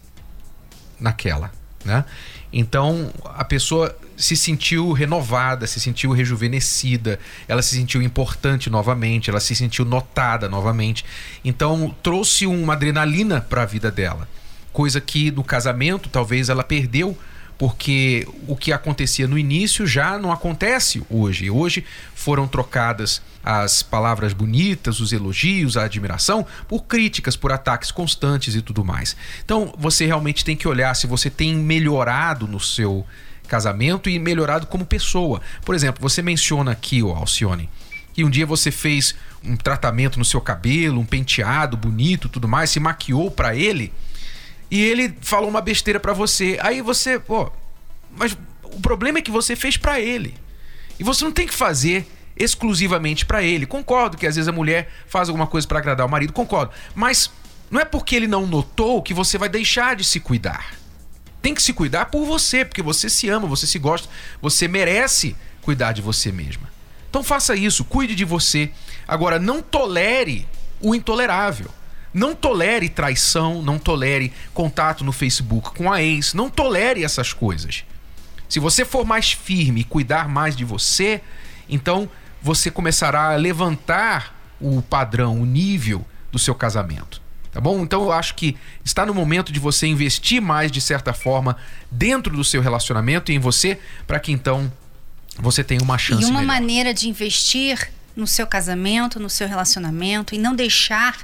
naquela, 0.99 1.53
né? 1.85 2.05
Então 2.53 3.13
a 3.25 3.45
pessoa 3.45 3.97
se 4.17 4.37
sentiu 4.37 4.93
renovada, 4.93 5.67
se 5.67 5.81
sentiu 5.81 6.13
rejuvenescida, 6.13 7.19
ela 7.49 7.63
se 7.63 7.75
sentiu 7.75 8.03
importante 8.03 8.69
novamente, 8.69 9.31
ela 9.31 9.41
se 9.41 9.55
sentiu 9.55 9.85
notada 9.85 10.49
novamente. 10.49 11.05
Então 11.45 11.95
trouxe 12.03 12.47
uma 12.47 12.75
adrenalina 12.75 13.41
para 13.41 13.63
a 13.63 13.67
vida 13.67 13.91
dela, 13.91 14.29
coisa 14.73 15.01
que 15.01 15.31
no 15.31 15.45
casamento 15.45 16.09
talvez 16.09 16.49
ela 16.49 16.65
perdeu 16.65 17.17
porque 17.61 18.27
o 18.49 18.57
que 18.57 18.73
acontecia 18.73 19.29
no 19.29 19.37
início 19.37 19.87
já 19.87 20.19
não 20.19 20.33
acontece 20.33 21.03
hoje. 21.11 21.51
Hoje 21.51 21.85
foram 22.15 22.49
trocadas 22.49 23.21
as 23.45 23.83
palavras 23.83 24.33
bonitas, 24.33 24.99
os 24.99 25.13
elogios, 25.13 25.77
a 25.77 25.85
admiração, 25.85 26.47
por 26.67 26.85
críticas, 26.85 27.37
por 27.37 27.53
ataques 27.53 27.91
constantes 27.91 28.55
e 28.55 28.63
tudo 28.63 28.83
mais. 28.83 29.15
Então 29.45 29.75
você 29.77 30.07
realmente 30.07 30.43
tem 30.43 30.57
que 30.57 30.67
olhar 30.67 30.97
se 30.97 31.07
você 31.07 31.29
tem 31.29 31.55
melhorado 31.55 32.49
no 32.49 32.59
seu 32.59 33.05
casamento 33.47 34.09
e 34.09 34.19
melhorado 34.19 34.67
como 34.67 34.87
pessoa. 34.87 35.43
Por 35.63 35.75
exemplo, 35.75 36.01
você 36.01 36.23
menciona 36.23 36.73
aqui, 36.73 37.03
o 37.03 37.11
Alcione, 37.11 37.69
que 38.15 38.25
um 38.25 38.31
dia 38.31 38.47
você 38.47 38.71
fez 38.71 39.15
um 39.45 39.55
tratamento 39.55 40.19
no 40.19 40.25
seu 40.25 40.41
cabelo, 40.41 40.99
um 40.99 41.05
penteado 41.05 41.77
bonito, 41.77 42.27
tudo 42.27 42.49
mais, 42.49 42.71
se 42.71 42.81
maquiou 42.81 43.31
para 43.31 43.55
ele 43.55 43.93
e 44.71 44.81
ele 44.81 45.15
falou 45.21 45.49
uma 45.49 45.61
besteira 45.61 45.99
para 45.99 46.13
você. 46.13 46.59
Aí 46.63 46.81
você, 46.81 47.19
pô, 47.19 47.51
mas 48.17 48.37
o 48.63 48.81
problema 48.81 49.19
é 49.19 49.23
que 49.23 49.31
você 49.31 49.57
fez 49.57 49.77
para 49.77 50.01
ele. 50.01 50.35
E 50.99 51.03
você 51.03 51.25
não 51.25 51.33
tem 51.33 51.47
que 51.47 51.55
fazer 51.55 52.07
exclusivamente 52.37 53.27
para 53.27 53.43
ele. 53.43 53.67
Concordo 53.67 54.17
que 54.17 54.27
às 54.27 54.37
vezes 54.37 54.49
a 54.49 54.53
mulher 54.53 54.91
faz 55.07 55.29
alguma 55.29 55.47
coisa 55.47 55.67
para 55.67 55.79
agradar 55.79 56.07
o 56.07 56.11
marido, 56.11 56.33
concordo. 56.33 56.73
Mas 56.95 57.31
não 57.71 57.81
é 57.81 57.85
porque 57.85 58.15
ele 58.15 58.27
não 58.27 58.47
notou 58.47 59.03
que 59.03 59.13
você 59.13 59.37
vai 59.37 59.49
deixar 59.49 59.97
de 59.97 60.05
se 60.05 60.21
cuidar. 60.21 60.75
tem 61.43 61.55
que 61.55 61.63
se 61.63 61.73
cuidar 61.73 62.07
por 62.07 62.25
você, 62.27 62.65
porque 62.65 62.83
você 62.83 63.09
se 63.09 63.29
ama, 63.29 63.47
você 63.47 63.67
se 63.67 63.79
gosta, 63.79 64.09
você 64.43 64.69
merece 64.69 65.35
cuidar 65.63 65.93
de 65.93 66.03
você 66.03 66.31
mesma. 66.31 66.69
Então 67.09 67.23
faça 67.23 67.57
isso, 67.57 67.83
cuide 67.85 68.15
de 68.15 68.25
você. 68.25 68.71
Agora, 69.09 69.39
não 69.39 69.63
tolere 69.63 70.47
o 70.81 70.95
intolerável. 70.95 71.71
Não 72.13 72.35
tolere 72.35 72.89
traição, 72.89 73.63
não 73.63 73.79
tolere 73.79 74.33
contato 74.53 75.05
no 75.05 75.13
Facebook 75.13 75.71
com 75.77 75.93
a 75.93 76.03
ex, 76.03 76.35
não 76.35 76.51
tolere 76.51 77.05
essas 77.05 77.33
coisas. 77.33 77.85
Se 78.49 78.59
você 78.59 78.85
for 78.85 79.07
mais 79.07 79.33
firme 79.33 79.83
e 79.83 79.85
cuidar 79.85 80.29
mais 80.29 80.57
de 80.57 80.65
você, 80.65 81.21
então 81.69 82.11
você 82.43 82.71
começará 82.71 83.33
a 83.33 83.37
levantar 83.37 84.37
o 84.61 84.83
padrão, 84.83 85.41
o 85.41 85.47
nível 85.47 86.05
do 86.33 86.39
seu 86.39 86.55
casamento. 86.55 87.23
Tá 87.53 87.61
bom? 87.61 87.83
Então 87.83 88.03
eu 88.03 88.13
acho 88.13 88.35
que 88.35 88.57
está 88.85 89.05
no 89.05 89.13
momento 89.13 89.53
de 89.53 89.59
você 89.59 89.87
investir 89.87 90.41
mais, 90.41 90.71
de 90.71 90.81
certa 90.81 91.13
forma, 91.13 91.57
dentro 91.91 92.37
do 92.37 92.45
seu 92.45 92.63
relacionamento 92.63 93.33
e 93.33 93.35
em 93.35 93.39
você, 93.39 93.79
para 94.07 94.21
que 94.21 94.31
então 94.31 94.73
você 95.37 95.65
tenha 95.65 95.83
uma 95.83 95.99
chance. 95.99 96.23
E 96.23 96.27
uma 96.27 96.41
melhor. 96.41 96.47
maneira 96.47 96.95
de 96.95 97.09
investir 97.09 97.91
no 98.15 98.27
seu 98.27 98.47
casamento, 98.47 99.19
no 99.19 99.29
seu 99.29 99.49
relacionamento 99.49 100.35
e 100.35 100.39
não 100.39 100.55
deixar 100.55 101.19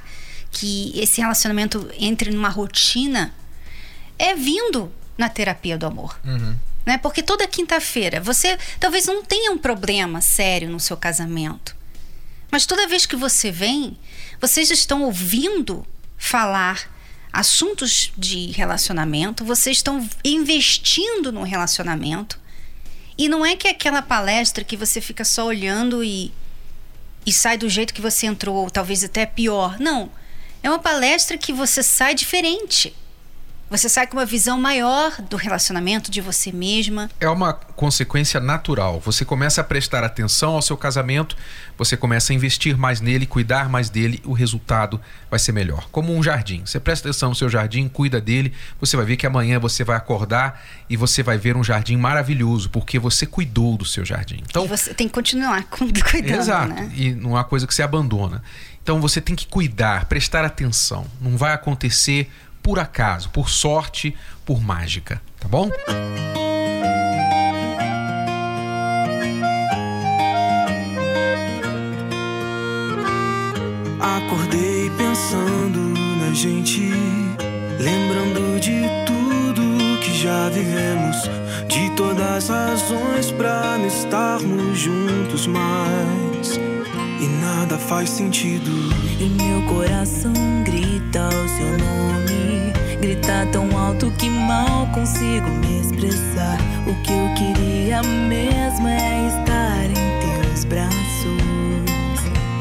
que 0.51 0.93
esse 0.99 1.21
relacionamento 1.21 1.91
entre 1.99 2.31
numa 2.31 2.49
rotina 2.49 3.35
é 4.19 4.35
vindo 4.35 4.93
na 5.17 5.29
terapia 5.29 5.77
do 5.77 5.87
amor. 5.87 6.19
Uhum. 6.25 6.57
Né? 6.85 6.99
Porque 6.99 7.23
toda 7.23 7.47
quinta-feira 7.47 8.21
você 8.21 8.59
talvez 8.79 9.07
não 9.07 9.25
tenha 9.25 9.51
um 9.51 9.59
problema 9.59 10.21
sério 10.21 10.71
no 10.71 10.81
seu 10.81 10.97
casamento. 10.97 11.77
Mas 12.51 12.65
toda 12.65 12.87
vez 12.87 13.05
que 13.07 13.17
você 13.17 13.51
vem, 13.51 13.99
vocês 14.41 14.71
estão 14.71 15.03
ouvindo 15.03 15.87
falar 16.17 16.89
assuntos 17.33 18.13
de 18.17 18.51
relacionamento, 18.53 19.45
vocês 19.45 19.79
estão 19.79 20.09
investindo 20.25 21.31
no 21.31 21.43
relacionamento. 21.43 22.39
E 23.19 23.29
não 23.29 23.45
é 23.45 23.57
que 23.57 23.69
aquela 23.69 24.01
palestra 24.01 24.65
que 24.65 24.77
você 24.77 25.01
fica 25.01 25.25
só 25.25 25.47
olhando 25.47 26.05
e, 26.05 26.33
e 27.27 27.33
sai 27.33 27.59
do 27.59 27.69
jeito 27.69 27.93
que 27.93 28.01
você 28.01 28.27
entrou, 28.27 28.57
ou 28.57 28.71
talvez 28.71 29.05
até 29.05 29.27
pior. 29.27 29.79
Não. 29.79 30.11
É 30.67 30.69
uma 30.69 30.81
palestra 30.81 31.39
que 31.39 31.53
você 31.53 31.81
sai 31.81 32.13
diferente. 32.13 32.93
Você 33.71 33.89
sai 33.89 34.05
com 34.09 34.17
uma 34.17 34.27
visão 34.27 34.61
maior 34.61 35.13
do 35.23 35.37
relacionamento 35.37 36.11
de 36.11 36.21
você 36.21 36.51
mesma. 36.51 37.09
É 37.21 37.29
uma 37.29 37.53
consequência 37.53 38.41
natural. 38.41 38.99
Você 38.99 39.25
começa 39.25 39.61
a 39.61 39.65
prestar 39.65 40.03
atenção 40.03 40.55
ao 40.55 40.63
seu 40.63 40.77
casamento, 40.77 41.37
você 41.79 41.97
começa 41.97 42.33
a 42.33 42.35
investir 42.35 42.77
mais 42.77 43.01
nele, 43.01 43.27
cuidar 43.27 43.69
mais 43.69 43.89
dele, 43.89 44.21
o 44.25 44.33
resultado 44.33 45.01
vai 45.31 45.39
ser 45.39 45.53
melhor. 45.53 45.89
Como 45.93 46.13
um 46.13 46.21
jardim. 46.21 46.63
Você 46.67 46.81
presta 46.81 47.09
atenção 47.09 47.29
no 47.29 47.35
seu 47.37 47.49
jardim, 47.49 47.87
cuida 47.87 48.21
dele, 48.21 48.53
você 48.81 48.97
vai 48.97 49.07
ver 49.07 49.17
que 49.17 49.27
amanhã 49.27 49.61
você 49.61 49.85
vai 49.85 49.97
acordar 49.97 50.65
e 50.91 50.97
você 50.97 51.23
vai 51.23 51.39
ver 51.39 51.57
um 51.57 51.63
jardim 51.63 51.97
maravilhoso, 51.97 52.71
porque 52.71 52.99
você 52.99 53.25
cuidou 53.25 53.77
do 53.77 53.85
seu 53.85 54.05
jardim. 54.05 54.43
Então, 54.49 54.65
e 54.65 54.69
você 54.69 54.93
tem 54.95 55.07
que 55.07 55.15
continuar 55.15 55.63
cuidando, 55.71 56.41
Exato. 56.41 56.73
né? 56.73 56.91
E 56.93 57.13
não 57.13 57.37
há 57.37 57.45
coisa 57.45 57.69
que 57.69 57.75
você 57.75 57.83
abandona. 57.83 58.43
Então 58.87 59.01
você 59.01 59.21
tem 59.21 59.35
que 59.35 59.49
cuidar, 59.49 60.05
prestar 60.05 60.45
atenção. 60.45 61.09
Não 61.21 61.37
vai 61.37 61.53
acontecer 61.53 62.31
por 62.63 62.79
acaso, 62.79 63.29
por 63.31 63.51
sorte, 63.51 64.17
por 64.45 64.63
mágica, 64.63 65.21
tá 65.41 65.49
bom? 65.49 65.69
Acordei 74.01 74.89
pensando 74.91 75.81
na 76.21 76.33
gente, 76.33 76.89
lembrando 77.81 78.61
de 78.61 78.83
tudo 79.05 80.01
que 80.01 80.17
já 80.17 80.49
vivemos, 80.51 81.17
de 81.67 81.91
todas 81.97 82.49
as 82.49 82.83
razões 82.83 83.33
pra 83.33 83.79
não 83.79 83.87
estarmos 83.89 84.79
juntos 84.79 85.49
mais. 85.49 86.76
E 87.21 87.27
nada 87.41 87.79
faz 87.79 88.11
sentido. 88.11 88.71
E 89.19 89.25
meu 89.25 89.63
coração 89.63 90.33
grita 90.65 91.29
o 91.29 91.49
seu 91.49 91.79
nome. 91.79 92.73
Grita 93.01 93.47
tão 93.53 93.77
alto 93.79 94.11
que 94.19 94.29
mal 94.29 94.87
consigo 94.89 95.49
me 95.49 95.81
expressar. 95.81 96.59
O 96.87 96.95
que 97.03 97.13
eu 97.13 97.35
queria 97.35 98.03
mesmo 98.03 98.89
é 98.89 99.29
estar 99.29 99.85
em 99.85 100.45
teus 100.45 100.65
braços. 100.65 100.97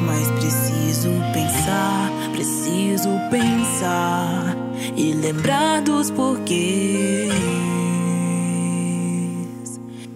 Mas 0.05 0.31
preciso 0.39 1.09
pensar, 1.33 2.12
preciso 2.31 3.09
pensar 3.29 4.55
e 4.95 5.13
lembrar 5.13 5.81
dos 5.81 6.09
porquês. 6.12 7.33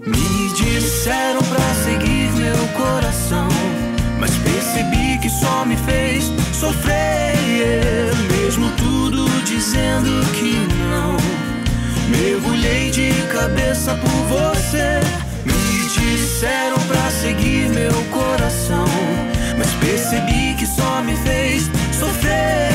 Me 0.06 0.54
disseram 0.56 1.42
pra 1.44 1.74
seguir 1.84 2.32
meu 2.34 2.68
coração, 2.78 3.48
percebi 4.70 5.18
que 5.18 5.30
só 5.30 5.66
me 5.66 5.76
fez 5.78 6.32
sofrer. 6.54 8.14
Mesmo 8.30 8.70
tudo 8.78 9.28
dizendo 9.44 10.10
que 10.34 10.54
não, 10.78 11.18
mergulhei 12.10 12.92
de 12.92 13.12
cabeça 13.32 13.96
por 13.96 14.10
você. 14.28 15.00
Me 15.46 15.88
disseram 15.88 16.78
pra 16.88 17.10
seguir 17.10 17.70
meu 17.70 17.94
coração, 18.12 18.86
mas 19.58 19.72
percebi 19.76 20.54
que 20.58 20.68
só 20.68 21.02
me 21.02 21.16
fez 21.18 21.70
sofrer. 22.00 22.70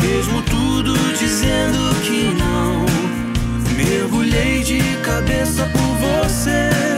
Mesmo 0.00 0.40
tudo 0.42 0.94
dizendo 1.18 1.94
que 2.02 2.32
não, 2.38 2.86
mergulhei 3.76 4.62
de 4.62 4.80
cabeça 5.02 5.64
por 5.66 5.96
você. 5.96 6.91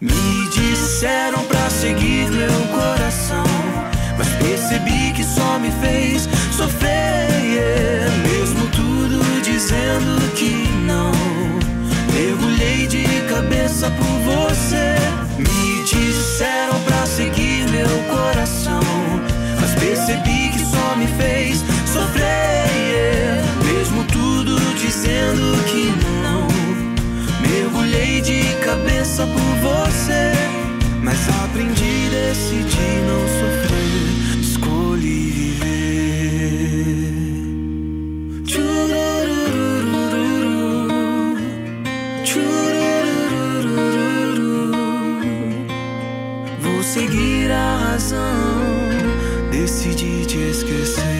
Me 0.00 0.48
disseram 0.54 1.37
cabeça 28.68 29.26
por 29.26 29.54
você. 29.62 30.32
Mas 31.02 31.18
aprendi, 31.42 32.10
decidi 32.10 32.90
não 33.08 33.22
sofrer, 33.38 34.40
escolhi 34.42 35.30
viver. 35.30 35.88
Vou 46.60 46.82
seguir 46.82 47.50
a 47.50 47.76
razão, 47.76 48.36
decidi 49.50 50.26
te 50.26 50.38
esquecer. 50.50 51.17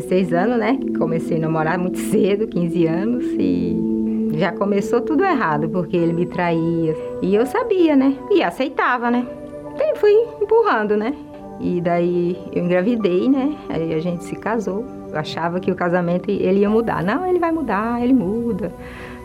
16 0.00 0.32
anos, 0.32 0.58
né? 0.58 0.76
que 0.76 0.92
Comecei 0.98 1.38
a 1.38 1.40
namorar 1.40 1.78
muito 1.78 1.98
cedo, 1.98 2.46
15 2.46 2.86
anos, 2.86 3.24
e 3.38 4.30
já 4.34 4.52
começou 4.52 5.00
tudo 5.00 5.24
errado, 5.24 5.68
porque 5.68 5.96
ele 5.96 6.12
me 6.12 6.26
traía. 6.26 6.94
E 7.22 7.34
eu 7.34 7.46
sabia, 7.46 7.96
né? 7.96 8.16
E 8.30 8.42
aceitava, 8.42 9.10
né? 9.10 9.26
Então 9.74 9.96
fui 9.96 10.12
empurrando, 10.40 10.96
né? 10.96 11.14
E 11.60 11.80
daí 11.80 12.36
eu 12.52 12.64
engravidei, 12.64 13.28
né? 13.28 13.56
Aí 13.68 13.94
a 13.94 14.00
gente 14.00 14.24
se 14.24 14.36
casou. 14.36 14.84
Eu 15.10 15.18
achava 15.18 15.58
que 15.58 15.70
o 15.70 15.74
casamento 15.74 16.30
ele 16.30 16.60
ia 16.60 16.68
mudar. 16.68 17.02
Não, 17.02 17.26
ele 17.26 17.38
vai 17.38 17.50
mudar, 17.50 18.02
ele 18.02 18.12
muda. 18.12 18.72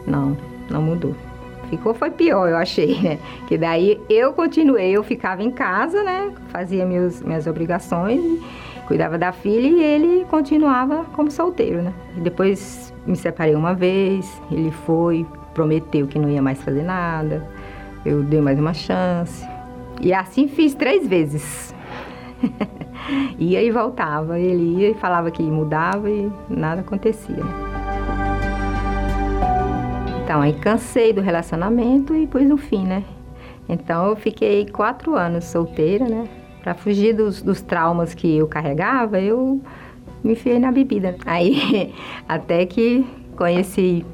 Não, 0.07 0.37
não 0.69 0.81
mudou. 0.81 1.13
Ficou 1.71 1.93
foi 1.93 2.11
pior, 2.11 2.49
eu 2.49 2.57
achei, 2.57 2.99
né? 3.01 3.17
Que 3.47 3.57
daí 3.57 3.99
eu 4.09 4.33
continuei, 4.33 4.91
eu 4.91 5.03
ficava 5.03 5.41
em 5.41 5.49
casa, 5.49 6.03
né? 6.03 6.31
Fazia 6.49 6.85
meus, 6.85 7.21
minhas 7.21 7.47
obrigações, 7.47 8.21
cuidava 8.85 9.17
da 9.17 9.31
filha 9.31 9.67
e 9.67 9.81
ele 9.81 10.25
continuava 10.25 11.05
como 11.13 11.31
solteiro, 11.31 11.81
né? 11.81 11.93
E 12.17 12.19
depois 12.19 12.93
me 13.07 13.15
separei 13.15 13.55
uma 13.55 13.73
vez, 13.73 14.41
ele 14.51 14.71
foi, 14.71 15.25
prometeu 15.53 16.07
que 16.07 16.19
não 16.19 16.29
ia 16.29 16.41
mais 16.41 16.61
fazer 16.61 16.83
nada, 16.83 17.47
eu 18.05 18.21
dei 18.21 18.41
mais 18.41 18.59
uma 18.59 18.73
chance. 18.73 19.47
E 20.01 20.13
assim 20.13 20.47
fiz 20.47 20.75
três 20.75 21.07
vezes. 21.07 21.73
ia 23.39 23.61
e 23.61 23.71
voltava, 23.71 24.39
ele 24.39 24.81
ia 24.81 24.89
e 24.89 24.93
falava 24.93 25.31
que 25.31 25.41
mudava 25.41 26.09
e 26.09 26.31
nada 26.49 26.81
acontecia. 26.81 27.70
Então, 30.31 30.41
aí 30.41 30.53
cansei 30.53 31.11
do 31.11 31.19
relacionamento 31.19 32.15
e 32.15 32.25
pus 32.25 32.49
um 32.49 32.55
fim, 32.55 32.85
né? 32.85 33.03
Então, 33.67 34.07
eu 34.07 34.15
fiquei 34.15 34.65
quatro 34.65 35.13
anos 35.13 35.43
solteira, 35.43 36.07
né? 36.07 36.25
Para 36.63 36.73
fugir 36.73 37.13
dos, 37.13 37.41
dos 37.41 37.61
traumas 37.61 38.13
que 38.13 38.37
eu 38.37 38.47
carregava, 38.47 39.19
eu 39.19 39.61
me 40.23 40.31
enfiei 40.31 40.57
na 40.57 40.71
bebida. 40.71 41.17
Aí, 41.25 41.93
até 42.29 42.65
que 42.65 43.05
conheci 43.35 44.05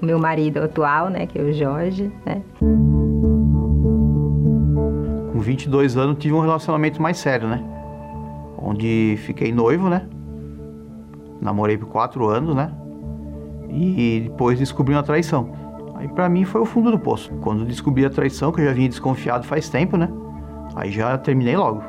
o 0.00 0.06
meu 0.06 0.18
marido 0.18 0.62
atual, 0.62 1.10
né? 1.10 1.26
Que 1.26 1.38
é 1.38 1.42
o 1.42 1.52
Jorge, 1.52 2.10
né? 2.24 2.40
Com 5.30 5.40
22 5.40 5.98
anos, 5.98 6.16
tive 6.18 6.32
um 6.32 6.40
relacionamento 6.40 7.02
mais 7.02 7.18
sério, 7.18 7.46
né? 7.46 7.62
Onde 8.56 9.18
fiquei 9.26 9.52
noivo, 9.52 9.90
né? 9.90 10.08
Namorei 11.38 11.76
por 11.76 11.88
quatro 11.88 12.26
anos, 12.28 12.56
né? 12.56 12.72
E 13.70 14.20
depois 14.28 14.58
descobri 14.58 14.94
uma 14.94 15.02
traição. 15.02 15.52
Aí 15.94 16.08
para 16.08 16.28
mim 16.28 16.44
foi 16.44 16.60
o 16.60 16.64
fundo 16.64 16.90
do 16.90 16.98
poço. 16.98 17.30
Quando 17.42 17.64
descobri 17.64 18.04
a 18.04 18.10
traição, 18.10 18.50
que 18.52 18.60
eu 18.60 18.64
já 18.66 18.72
vinha 18.72 18.88
desconfiado 18.88 19.46
faz 19.46 19.68
tempo, 19.68 19.96
né? 19.96 20.08
Aí 20.74 20.90
já 20.90 21.16
terminei 21.18 21.56
logo. 21.56 21.82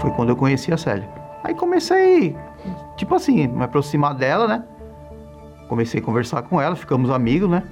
Foi 0.00 0.10
quando 0.10 0.30
eu 0.30 0.36
conheci 0.36 0.72
a 0.72 0.76
Célia. 0.76 1.08
Aí 1.42 1.54
comecei, 1.54 2.36
tipo 2.96 3.14
assim, 3.14 3.46
me 3.46 3.64
aproximar 3.64 4.14
dela, 4.14 4.46
né? 4.46 4.64
Comecei 5.68 6.00
a 6.00 6.02
conversar 6.02 6.42
com 6.42 6.60
ela, 6.60 6.76
ficamos 6.76 7.10
amigos, 7.10 7.48
né? 7.48 7.62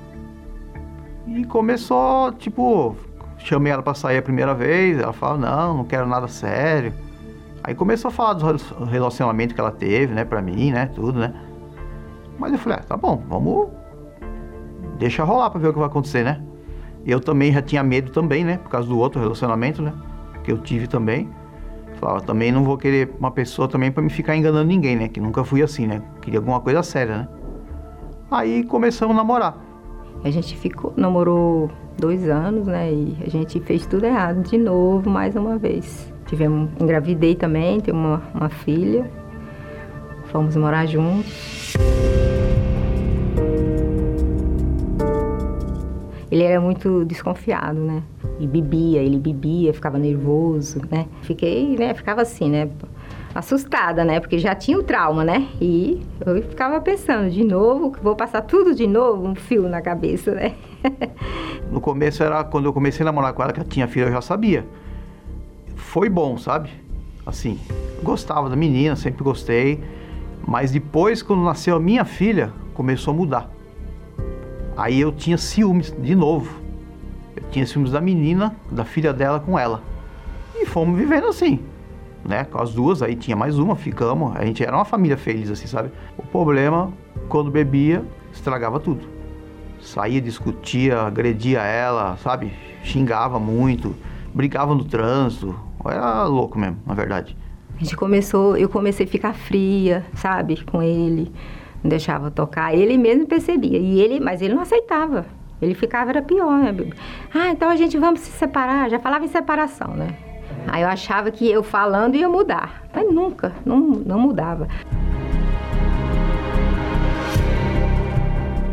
E 1.27 1.45
começou, 1.45 2.33
tipo, 2.33 2.97
chamei 3.39 3.73
ela 3.73 3.83
para 3.83 3.95
sair 3.95 4.19
a 4.19 4.23
primeira 4.23 4.55
vez, 4.55 4.99
ela 4.99 5.13
falou: 5.13 5.39
"Não, 5.39 5.77
não 5.79 5.85
quero 5.85 6.07
nada 6.07 6.27
sério". 6.27 6.93
Aí 7.65 7.75
começou 7.75 8.09
a 8.09 8.13
falar 8.13 8.35
do 8.35 8.85
relacionamento 8.85 9.55
que 9.55 9.61
ela 9.61 9.71
teve, 9.71 10.13
né, 10.13 10.25
pra 10.25 10.43
mim, 10.43 10.73
né, 10.73 10.87
tudo, 10.87 11.19
né. 11.19 11.33
Mas 12.39 12.53
eu 12.53 12.59
falei, 12.59 12.79
ah, 12.81 12.83
tá 12.83 12.97
bom, 12.97 13.23
vamos. 13.29 13.69
Deixa 14.99 15.23
rolar 15.23 15.49
pra 15.51 15.61
ver 15.61 15.69
o 15.69 15.73
que 15.73 15.79
vai 15.79 15.89
acontecer, 15.89 16.25
né. 16.25 16.43
Eu 17.07 17.21
também 17.21 17.53
já 17.53 17.63
tinha 17.63 17.83
medo 17.83 18.11
também, 18.11 18.45
né, 18.45 18.59
por 18.59 18.69
causa 18.69 18.89
do 18.89 18.99
outro 18.99 19.21
relacionamento, 19.21 19.81
né, 19.81 19.93
que 20.43 20.51
eu 20.51 20.59
tive 20.59 20.89
também. 20.89 21.29
Falava, 21.95 22.21
também 22.21 22.51
não 22.51 22.65
vou 22.65 22.77
querer 22.77 23.15
uma 23.19 23.31
pessoa 23.31 23.69
também 23.69 23.93
para 23.93 24.03
me 24.03 24.11
ficar 24.11 24.37
enganando 24.37 24.67
ninguém, 24.67 24.97
né, 24.97 25.09
que 25.09 25.21
nunca 25.21 25.45
fui 25.45 25.63
assim, 25.63 25.87
né. 25.87 26.03
Queria 26.21 26.41
alguma 26.41 26.61
coisa 26.61 26.83
séria, 26.83 27.19
né. 27.19 27.29
Aí 28.29 28.65
começamos 28.65 29.15
a 29.15 29.19
namorar. 29.19 29.57
A 30.25 30.31
gente 30.31 30.57
ficou, 30.57 30.93
namorou 30.97 31.71
dois 31.97 32.29
anos, 32.29 32.67
né, 32.67 32.93
e 32.93 33.17
a 33.25 33.31
gente 33.31 33.61
fez 33.61 33.87
tudo 33.87 34.05
errado 34.05 34.43
de 34.43 34.59
novo, 34.59 35.09
mais 35.09 35.37
uma 35.37 35.59
vez. 35.59 36.12
Tivemos, 36.33 36.71
engravidei 36.81 37.35
também, 37.35 37.79
tenho 37.79 37.95
uma, 37.95 38.23
uma 38.35 38.49
filha. 38.49 39.05
Fomos 40.29 40.57
morar 40.57 40.87
juntos. 40.87 41.75
Ele 46.31 46.43
era 46.43 46.59
muito 46.59 47.05
desconfiado, 47.05 47.79
né? 47.79 48.03
E 48.41 48.47
bebia, 48.47 49.03
ele 49.03 49.19
bebia, 49.19 49.75
ficava 49.75 49.99
nervoso, 49.99 50.81
né? 50.91 51.07
Fiquei, 51.21 51.77
né? 51.77 51.93
Ficava 51.93 52.23
assim, 52.23 52.49
né? 52.49 52.71
Assustada, 53.35 54.03
né? 54.03 54.19
Porque 54.19 54.39
já 54.39 54.55
tinha 54.55 54.79
o 54.79 54.83
trauma, 54.83 55.23
né? 55.23 55.47
E 55.61 56.01
eu 56.25 56.41
ficava 56.41 56.81
pensando, 56.81 57.29
de 57.29 57.45
novo, 57.45 57.93
vou 58.03 58.17
passar 58.17 58.41
tudo 58.41 58.75
de 58.75 58.87
novo, 58.87 59.29
um 59.29 59.35
fio 59.35 59.69
na 59.69 59.83
cabeça, 59.83 60.35
né? 60.35 60.55
no 61.71 61.79
começo 61.79 62.23
era 62.23 62.43
quando 62.43 62.65
eu 62.65 62.73
comecei 62.73 63.05
a 63.05 63.05
namorar 63.05 63.35
com 63.35 63.43
ela, 63.43 63.53
que 63.53 63.61
ela 63.61 63.69
tinha 63.69 63.87
filha, 63.87 64.07
eu 64.07 64.13
já 64.13 64.23
sabia 64.23 64.65
foi 65.93 66.09
bom, 66.09 66.39
sabe? 66.39 66.71
Assim, 67.27 67.61
gostava 68.03 68.49
da 68.49 68.57
menina, 68.57 68.97
sempre 68.97 69.23
gostei. 69.23 69.85
Mas 70.49 70.71
depois, 70.71 71.21
quando 71.21 71.45
nasceu 71.45 71.77
a 71.77 71.79
minha 71.79 72.03
filha, 72.03 72.51
começou 72.73 73.13
a 73.13 73.17
mudar. 73.19 73.51
Aí 74.75 74.99
eu 74.99 75.13
tinha 75.13 75.37
ciúmes 75.37 75.95
de 75.99 76.15
novo. 76.15 76.51
Eu 77.37 77.43
tinha 77.51 77.67
ciúmes 77.67 77.93
da 77.93 78.01
menina, 78.01 78.57
da 78.71 78.87
filha 78.87 79.13
dela 79.13 79.39
com 79.39 79.59
ela. 79.59 79.83
E 80.55 80.65
fomos 80.65 80.99
vivendo 80.99 81.27
assim, 81.27 81.61
né? 82.25 82.45
Com 82.45 82.59
as 82.59 82.73
duas, 82.73 83.03
aí 83.03 83.15
tinha 83.15 83.37
mais 83.37 83.59
uma, 83.59 83.77
ficamos. 83.77 84.35
A 84.35 84.47
gente 84.47 84.65
era 84.65 84.75
uma 84.75 84.87
família 84.87 85.19
feliz, 85.19 85.51
assim, 85.51 85.67
sabe? 85.67 85.91
O 86.17 86.23
problema, 86.23 86.91
quando 87.29 87.51
bebia, 87.51 88.03
estragava 88.33 88.81
tudo. 88.81 89.07
Saía, 89.79 90.23
discutia, 90.23 91.03
agredia 91.03 91.61
ela, 91.61 92.17
sabe? 92.17 92.51
Xingava 92.83 93.39
muito, 93.39 93.95
brigava 94.33 94.75
no 94.75 94.85
trânsito, 94.85 95.55
era 95.91 96.25
louco 96.25 96.59
mesmo, 96.59 96.79
na 96.87 96.95
verdade. 96.95 97.37
A 97.77 97.79
gente 97.79 97.97
começou, 97.97 98.57
eu 98.57 98.69
comecei 98.69 99.07
a 99.07 99.09
ficar 99.09 99.35
fria, 99.35 100.05
sabe, 100.15 100.65
com 100.65 100.83
ele. 100.83 101.33
Não 101.83 101.89
deixava 101.89 102.31
tocar. 102.31 102.73
Ele 102.73 102.97
mesmo 102.97 103.27
percebia. 103.27 103.79
E 103.79 104.01
ele, 104.01 104.21
mas 104.21 104.41
ele 104.41 104.55
não 104.55 104.63
aceitava. 104.63 105.27
Ele 105.61 105.75
ficava, 105.75 106.11
era 106.11 106.23
pior, 106.23 106.59
né? 106.59 106.73
Ah, 107.35 107.49
então 107.49 107.69
a 107.69 107.77
gente 107.77 107.99
vamos 107.99 108.21
se 108.21 108.31
separar. 108.31 108.89
Já 108.89 109.01
falava 109.01 109.25
em 109.25 109.29
separação, 109.29 109.95
né? 109.95 110.17
Aí 110.69 110.83
eu 110.83 110.89
achava 110.89 111.31
que 111.31 111.51
eu 111.51 111.63
falando 111.63 112.15
ia 112.15 112.29
mudar. 112.29 112.85
Mas 112.95 113.13
nunca, 113.13 113.53
não, 113.65 113.79
não 113.81 114.21
mudava. 114.21 114.69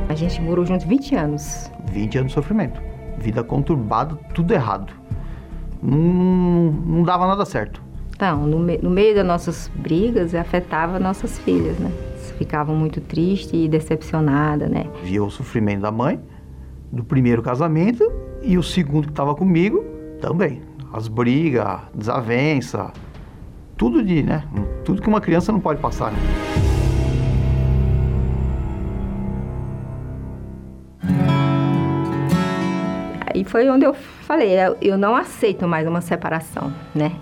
A 0.08 0.13
gente 0.13 0.39
morou 0.41 0.65
juntos 0.65 0.86
20 0.86 1.15
anos. 1.15 1.72
20 1.91 2.17
anos 2.19 2.32
de 2.32 2.36
sofrimento. 2.36 2.80
Vida 3.17 3.43
conturbada, 3.43 4.15
tudo 4.36 4.54
errado 4.54 5.00
não, 5.81 6.71
não 6.71 7.03
dava 7.03 7.27
nada 7.27 7.45
certo. 7.45 7.81
Então, 8.15 8.45
no, 8.45 8.59
me, 8.59 8.77
no 8.79 8.89
meio 8.89 9.15
das 9.15 9.25
nossas 9.25 9.71
brigas, 9.75 10.35
afetava 10.35 10.99
nossas 10.99 11.39
filhas, 11.39 11.77
né? 11.79 11.91
Ficavam 12.37 12.75
muito 12.75 13.01
tristes 13.01 13.53
e 13.53 13.67
decepcionadas, 13.67 14.69
né? 14.69 14.85
Via 15.03 15.23
o 15.23 15.29
sofrimento 15.29 15.81
da 15.81 15.91
mãe, 15.91 16.19
do 16.91 17.03
primeiro 17.03 17.41
casamento, 17.41 18.11
e 18.41 18.57
o 18.57 18.63
segundo 18.63 19.05
que 19.05 19.11
estava 19.11 19.35
comigo 19.35 19.83
também. 20.21 20.61
As 20.91 21.07
brigas, 21.07 21.79
desavença, 21.93 22.91
tudo 23.77 24.03
de, 24.03 24.23
né? 24.23 24.43
Tudo 24.83 25.01
que 25.01 25.07
uma 25.07 25.21
criança 25.21 25.51
não 25.51 25.59
pode 25.59 25.79
passar, 25.79 26.11
né? 26.11 26.68
Aí 33.39 33.45
foi 33.45 33.69
onde 33.69 33.86
eu 33.86 33.93
falei, 33.93 34.52
eu 34.82 34.97
não 34.97 35.15
aceito 35.15 35.65
mais 35.65 35.88
uma 35.88 36.02
separação, 36.02 36.73
né? 36.93 37.13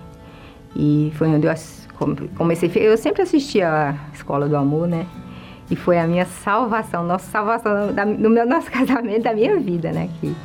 E 0.76 1.12
foi 1.14 1.28
onde 1.28 1.46
eu 1.46 1.54
comecei, 2.36 2.72
eu 2.74 2.98
sempre 2.98 3.22
assistia 3.22 3.70
a 3.70 3.96
Escola 4.16 4.50
do 4.50 4.58
Amor, 4.58 4.88
né? 4.88 5.06
E 5.70 5.76
foi 5.76 6.00
a 6.00 6.08
minha 6.08 6.26
salvação, 6.26 7.04
nossa 7.04 7.30
salvação 7.30 7.94
da, 7.94 8.04
no 8.04 8.32
meu 8.32 8.48
nosso 8.50 8.72
casamento, 8.72 9.22
da 9.22 9.34
minha 9.36 9.60
vida, 9.60 9.92
né? 9.92 10.10
Que 10.20 10.36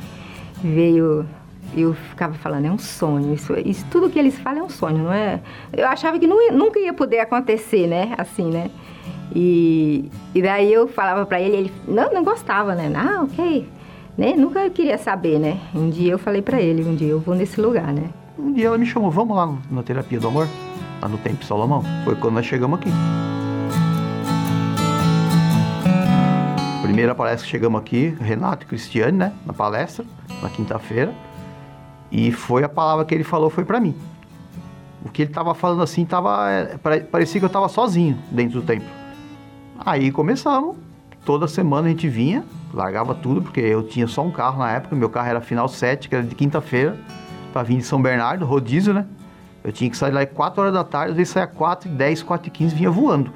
veio, 0.63 1.25
eu 1.75 1.95
ficava 1.95 2.35
falando, 2.35 2.65
é 2.65 2.71
um 2.71 2.77
sonho, 2.77 3.33
isso, 3.33 3.55
isso 3.65 3.83
tudo 3.89 4.11
que 4.11 4.19
eles 4.19 4.37
falam 4.37 4.59
é 4.59 4.63
um 4.65 4.69
sonho, 4.69 4.99
não 4.99 5.13
é? 5.13 5.39
Eu 5.75 5.87
achava 5.87 6.19
que 6.19 6.27
não, 6.27 6.51
nunca 6.51 6.79
ia 6.79 6.93
poder 6.93 7.19
acontecer, 7.19 7.87
né? 7.87 8.13
Assim, 8.15 8.51
né? 8.51 8.69
E, 9.33 10.11
e 10.35 10.41
daí 10.43 10.71
eu 10.71 10.87
falava 10.87 11.25
para 11.25 11.41
ele, 11.41 11.57
ele 11.57 11.73
não, 11.87 12.13
não 12.13 12.23
gostava, 12.23 12.75
né? 12.75 12.89
Não, 12.89 13.23
ok 13.23 13.67
né? 14.17 14.33
Nunca 14.35 14.69
queria 14.69 14.97
saber, 14.97 15.39
né? 15.39 15.59
Um 15.73 15.89
dia 15.89 16.11
eu 16.11 16.19
falei 16.19 16.41
para 16.41 16.61
ele, 16.61 16.83
um 16.83 16.95
dia 16.95 17.09
eu 17.09 17.19
vou 17.19 17.35
nesse 17.35 17.59
lugar, 17.59 17.91
né? 17.93 18.09
Um 18.37 18.51
dia 18.51 18.67
ela 18.67 18.77
me 18.77 18.85
chamou, 18.85 19.11
vamos 19.11 19.35
lá 19.35 19.55
na 19.69 19.83
terapia 19.83 20.19
do 20.19 20.27
amor, 20.27 20.47
lá 21.01 21.07
no 21.07 21.17
Templo 21.17 21.45
Salomão. 21.45 21.83
Foi 22.03 22.15
quando 22.15 22.35
nós 22.35 22.45
chegamos 22.45 22.79
aqui. 22.79 22.89
Primeira 26.81 27.15
palestra 27.15 27.45
que 27.45 27.51
chegamos 27.51 27.79
aqui, 27.81 28.15
Renato 28.19 28.65
e 28.65 28.67
Cristiane, 28.67 29.17
né? 29.17 29.33
Na 29.45 29.53
palestra, 29.53 30.05
na 30.41 30.49
quinta-feira. 30.49 31.13
E 32.11 32.31
foi 32.31 32.63
a 32.63 32.69
palavra 32.69 33.03
que 33.05 33.15
ele 33.15 33.23
falou, 33.23 33.49
foi 33.49 33.65
para 33.65 33.79
mim. 33.79 33.95
O 35.03 35.09
que 35.09 35.23
ele 35.23 35.31
tava 35.31 35.53
falando 35.53 35.81
assim, 35.81 36.05
tava, 36.05 36.49
é, 36.49 36.77
parecia 36.99 37.39
que 37.39 37.45
eu 37.45 37.49
tava 37.49 37.67
sozinho 37.67 38.17
dentro 38.31 38.61
do 38.61 38.65
templo. 38.65 38.87
Aí 39.79 40.11
começamos, 40.11 40.77
toda 41.25 41.47
semana 41.47 41.87
a 41.87 41.89
gente 41.89 42.07
vinha, 42.07 42.43
largava 42.73 43.13
tudo, 43.13 43.41
porque 43.41 43.59
eu 43.59 43.83
tinha 43.83 44.07
só 44.07 44.23
um 44.23 44.31
carro 44.31 44.59
na 44.59 44.71
época, 44.71 44.95
meu 44.95 45.09
carro 45.09 45.29
era 45.29 45.41
final 45.41 45.67
7, 45.67 46.09
que 46.09 46.15
era 46.15 46.23
de 46.23 46.35
quinta-feira, 46.35 46.97
para 47.51 47.63
vir 47.63 47.77
de 47.77 47.83
São 47.83 48.01
Bernardo, 48.01 48.45
rodízio, 48.45 48.93
né? 48.93 49.05
Eu 49.63 49.71
tinha 49.71 49.89
que 49.89 49.95
sair 49.95 50.11
lá 50.11 50.21
às 50.21 50.29
4 50.29 50.61
horas 50.61 50.73
da 50.73 50.83
tarde, 50.83 51.11
às 51.11 51.17
vezes 51.17 51.31
saia 51.31 51.47
4 51.47 51.89
e 51.89 51.93
10, 51.93 52.23
4 52.23 52.47
e 52.47 52.51
15, 52.51 52.75
vinha 52.75 52.91
voando, 52.91 53.31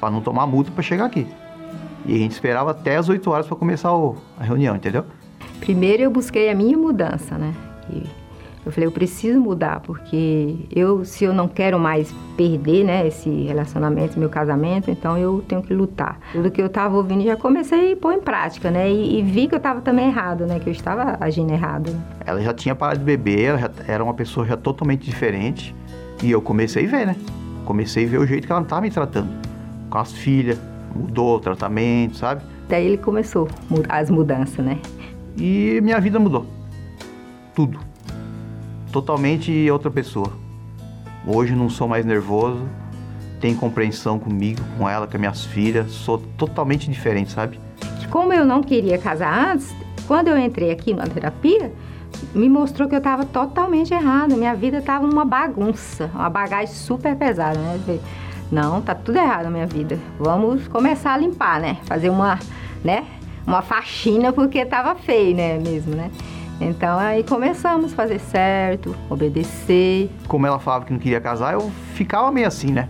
para 0.00 0.10
não 0.10 0.20
tomar 0.20 0.46
multa 0.46 0.70
para 0.70 0.82
chegar 0.82 1.06
aqui. 1.06 1.26
E 2.04 2.14
a 2.14 2.18
gente 2.18 2.32
esperava 2.32 2.72
até 2.72 2.96
as 2.96 3.08
8 3.08 3.30
horas 3.30 3.46
para 3.46 3.56
começar 3.56 3.92
o, 3.94 4.16
a 4.38 4.44
reunião, 4.44 4.76
entendeu? 4.76 5.04
Primeiro 5.60 6.02
eu 6.02 6.10
busquei 6.10 6.50
a 6.50 6.54
minha 6.54 6.76
mudança, 6.76 7.38
né? 7.38 7.54
E 7.90 8.25
eu 8.66 8.72
falei, 8.72 8.88
eu 8.88 8.92
preciso 8.92 9.38
mudar, 9.38 9.78
porque 9.78 10.56
eu, 10.74 11.04
se 11.04 11.22
eu 11.22 11.32
não 11.32 11.46
quero 11.46 11.78
mais 11.78 12.12
perder, 12.36 12.82
né, 12.82 13.06
esse 13.06 13.30
relacionamento, 13.44 14.18
meu 14.18 14.28
casamento, 14.28 14.90
então 14.90 15.16
eu 15.16 15.40
tenho 15.46 15.62
que 15.62 15.72
lutar. 15.72 16.18
Tudo 16.32 16.50
que 16.50 16.60
eu 16.60 16.66
estava 16.66 16.96
ouvindo 16.96 17.22
já 17.22 17.36
comecei 17.36 17.92
a 17.92 17.96
pôr 17.96 18.14
em 18.14 18.20
prática, 18.20 18.68
né? 18.68 18.90
E, 18.90 19.20
e 19.20 19.22
vi 19.22 19.46
que 19.46 19.54
eu 19.54 19.58
estava 19.58 19.80
também 19.80 20.08
errado, 20.08 20.46
né? 20.46 20.58
Que 20.58 20.68
eu 20.68 20.72
estava 20.72 21.16
agindo 21.20 21.52
errado. 21.52 21.94
Ela 22.24 22.42
já 22.42 22.52
tinha 22.52 22.74
parado 22.74 22.98
de 22.98 23.04
beber, 23.04 23.50
ela 23.50 23.58
já 23.58 23.70
era 23.86 24.02
uma 24.02 24.14
pessoa 24.14 24.44
já 24.44 24.56
totalmente 24.56 25.04
diferente. 25.04 25.72
E 26.20 26.32
eu 26.32 26.42
comecei 26.42 26.86
a 26.86 26.88
ver, 26.88 27.06
né? 27.06 27.14
Comecei 27.64 28.04
a 28.04 28.08
ver 28.08 28.18
o 28.18 28.26
jeito 28.26 28.48
que 28.48 28.52
ela 28.52 28.62
estava 28.62 28.82
me 28.82 28.90
tratando. 28.90 29.28
Com 29.88 29.98
as 29.98 30.10
filhas, 30.10 30.58
mudou 30.92 31.36
o 31.36 31.38
tratamento, 31.38 32.16
sabe? 32.16 32.42
Daí 32.68 32.84
ele 32.84 32.98
começou 32.98 33.46
as 33.88 34.10
mudanças, 34.10 34.64
né? 34.64 34.80
E 35.38 35.78
minha 35.84 36.00
vida 36.00 36.18
mudou. 36.18 36.44
Tudo 37.54 37.78
totalmente 38.96 39.70
outra 39.70 39.90
pessoa. 39.90 40.32
Hoje 41.26 41.54
não 41.54 41.68
sou 41.68 41.86
mais 41.86 42.06
nervoso, 42.06 42.66
tenho 43.42 43.54
compreensão 43.58 44.18
comigo, 44.18 44.62
com 44.78 44.88
ela, 44.88 45.06
com 45.06 45.14
as 45.14 45.20
minhas 45.20 45.44
filhas, 45.44 45.90
sou 45.90 46.16
totalmente 46.38 46.90
diferente, 46.90 47.30
sabe? 47.30 47.60
Como 48.10 48.32
eu 48.32 48.46
não 48.46 48.62
queria 48.62 48.96
casar 48.96 49.52
antes, 49.52 49.74
quando 50.06 50.28
eu 50.28 50.38
entrei 50.38 50.70
aqui 50.70 50.94
na 50.94 51.06
terapia, 51.06 51.70
me 52.34 52.48
mostrou 52.48 52.88
que 52.88 52.94
eu 52.94 52.98
estava 52.98 53.26
totalmente 53.26 53.92
errada, 53.92 54.34
minha 54.34 54.54
vida 54.54 54.78
estava 54.78 55.06
uma 55.06 55.26
bagunça, 55.26 56.10
uma 56.14 56.30
bagagem 56.30 56.74
super 56.74 57.14
pesada, 57.16 57.58
né? 57.58 58.00
Não, 58.50 58.80
tá 58.80 58.94
tudo 58.94 59.18
errado 59.18 59.44
na 59.44 59.50
minha 59.50 59.66
vida. 59.66 59.98
Vamos 60.18 60.68
começar 60.68 61.12
a 61.12 61.18
limpar, 61.18 61.60
né? 61.60 61.76
Fazer 61.84 62.08
uma, 62.08 62.38
né? 62.82 63.04
Uma 63.46 63.60
faxina 63.60 64.32
porque 64.32 64.60
estava 64.60 64.94
feio, 64.94 65.36
né, 65.36 65.58
mesmo, 65.58 65.94
né? 65.94 66.10
Então 66.60 66.98
aí 66.98 67.22
começamos 67.22 67.92
a 67.92 67.96
fazer 67.96 68.18
certo, 68.18 68.96
obedecer. 69.10 70.10
Como 70.26 70.46
ela 70.46 70.58
falava 70.58 70.86
que 70.86 70.92
não 70.92 70.98
queria 70.98 71.20
casar, 71.20 71.52
eu 71.52 71.70
ficava 71.94 72.32
meio 72.32 72.46
assim, 72.46 72.72
né? 72.72 72.88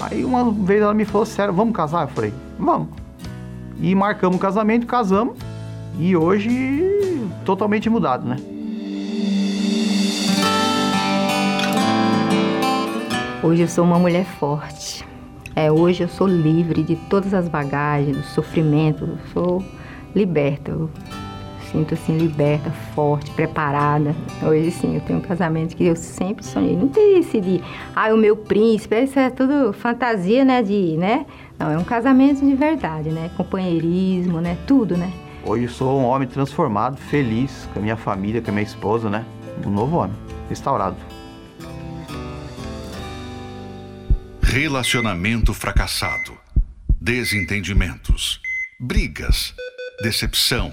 Aí 0.00 0.24
uma 0.24 0.50
vez 0.50 0.80
ela 0.80 0.94
me 0.94 1.04
falou, 1.04 1.26
sério, 1.26 1.52
vamos 1.52 1.74
casar? 1.74 2.02
Eu 2.02 2.08
falei, 2.08 2.32
vamos. 2.58 2.88
E 3.78 3.94
marcamos 3.94 4.36
o 4.36 4.40
casamento, 4.40 4.86
casamos. 4.86 5.36
E 5.98 6.16
hoje, 6.16 7.28
totalmente 7.44 7.90
mudado, 7.90 8.26
né? 8.26 8.36
Hoje 13.42 13.62
eu 13.62 13.68
sou 13.68 13.84
uma 13.84 13.98
mulher 13.98 14.24
forte. 14.24 15.04
É, 15.54 15.70
hoje 15.70 16.02
eu 16.02 16.08
sou 16.08 16.26
livre 16.26 16.82
de 16.82 16.96
todas 16.96 17.34
as 17.34 17.48
bagagens, 17.48 18.16
do 18.16 18.22
sofrimento, 18.22 19.04
eu 19.04 19.18
sou 19.34 19.64
liberta. 20.14 20.70
Eu 20.70 20.90
sinto 21.70 21.94
assim 21.94 22.16
liberta, 22.16 22.70
forte, 22.94 23.30
preparada. 23.30 24.14
Hoje 24.42 24.70
sim, 24.70 24.94
eu 24.94 25.00
tenho 25.00 25.18
um 25.18 25.22
casamento 25.22 25.76
que 25.76 25.84
eu 25.84 25.96
sempre 25.96 26.44
sonhei. 26.44 26.76
Não 26.76 26.88
tem 26.88 27.18
esse 27.18 27.40
de, 27.40 27.60
ah, 27.94 28.12
o 28.12 28.16
meu 28.16 28.36
príncipe, 28.36 29.02
isso 29.02 29.18
é 29.18 29.30
tudo 29.30 29.72
fantasia, 29.72 30.44
né, 30.44 30.62
de, 30.62 30.96
né? 30.96 31.26
Não, 31.58 31.70
é 31.70 31.78
um 31.78 31.84
casamento 31.84 32.44
de 32.44 32.54
verdade, 32.54 33.10
né? 33.10 33.30
Companheirismo, 33.36 34.40
né? 34.40 34.56
Tudo, 34.66 34.96
né? 34.96 35.12
Hoje 35.44 35.64
eu 35.64 35.70
sou 35.70 36.00
um 36.00 36.04
homem 36.04 36.28
transformado, 36.28 36.96
feliz 36.96 37.68
com 37.72 37.78
a 37.78 37.82
minha 37.82 37.96
família, 37.96 38.42
com 38.42 38.50
a 38.50 38.52
minha 38.52 38.64
esposa, 38.64 39.08
né? 39.08 39.24
Um 39.64 39.70
novo 39.70 39.96
homem, 39.96 40.16
restaurado. 40.48 40.96
Relacionamento 44.42 45.54
fracassado, 45.54 46.32
desentendimentos, 47.00 48.40
brigas, 48.80 49.54
decepção 50.02 50.72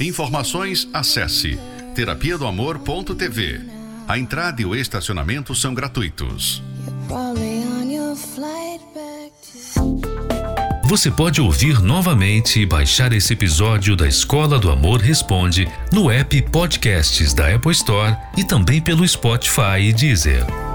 Informações, 0.00 0.88
acesse 0.92 1.58
terapia 1.94 2.38
do 2.38 2.46
amor.tv. 2.46 3.60
A 4.06 4.18
entrada 4.18 4.62
e 4.62 4.64
o 4.64 4.74
estacionamento 4.74 5.54
são 5.54 5.74
gratuitos. 5.74 6.62
Você 10.84 11.10
pode 11.10 11.40
ouvir 11.40 11.82
novamente 11.82 12.60
e 12.60 12.66
baixar 12.66 13.12
esse 13.12 13.34
episódio 13.34 13.94
da 13.94 14.08
Escola 14.08 14.58
do 14.58 14.70
Amor 14.70 15.00
Responde 15.00 15.68
no 15.92 16.10
app 16.10 16.40
Podcasts 16.50 17.34
da 17.34 17.54
Apple 17.54 17.72
Store 17.72 18.16
e 18.36 18.44
também 18.44 18.80
pelo 18.80 19.06
Spotify 19.06 19.80
e 19.80 19.92
Deezer. 19.92 20.67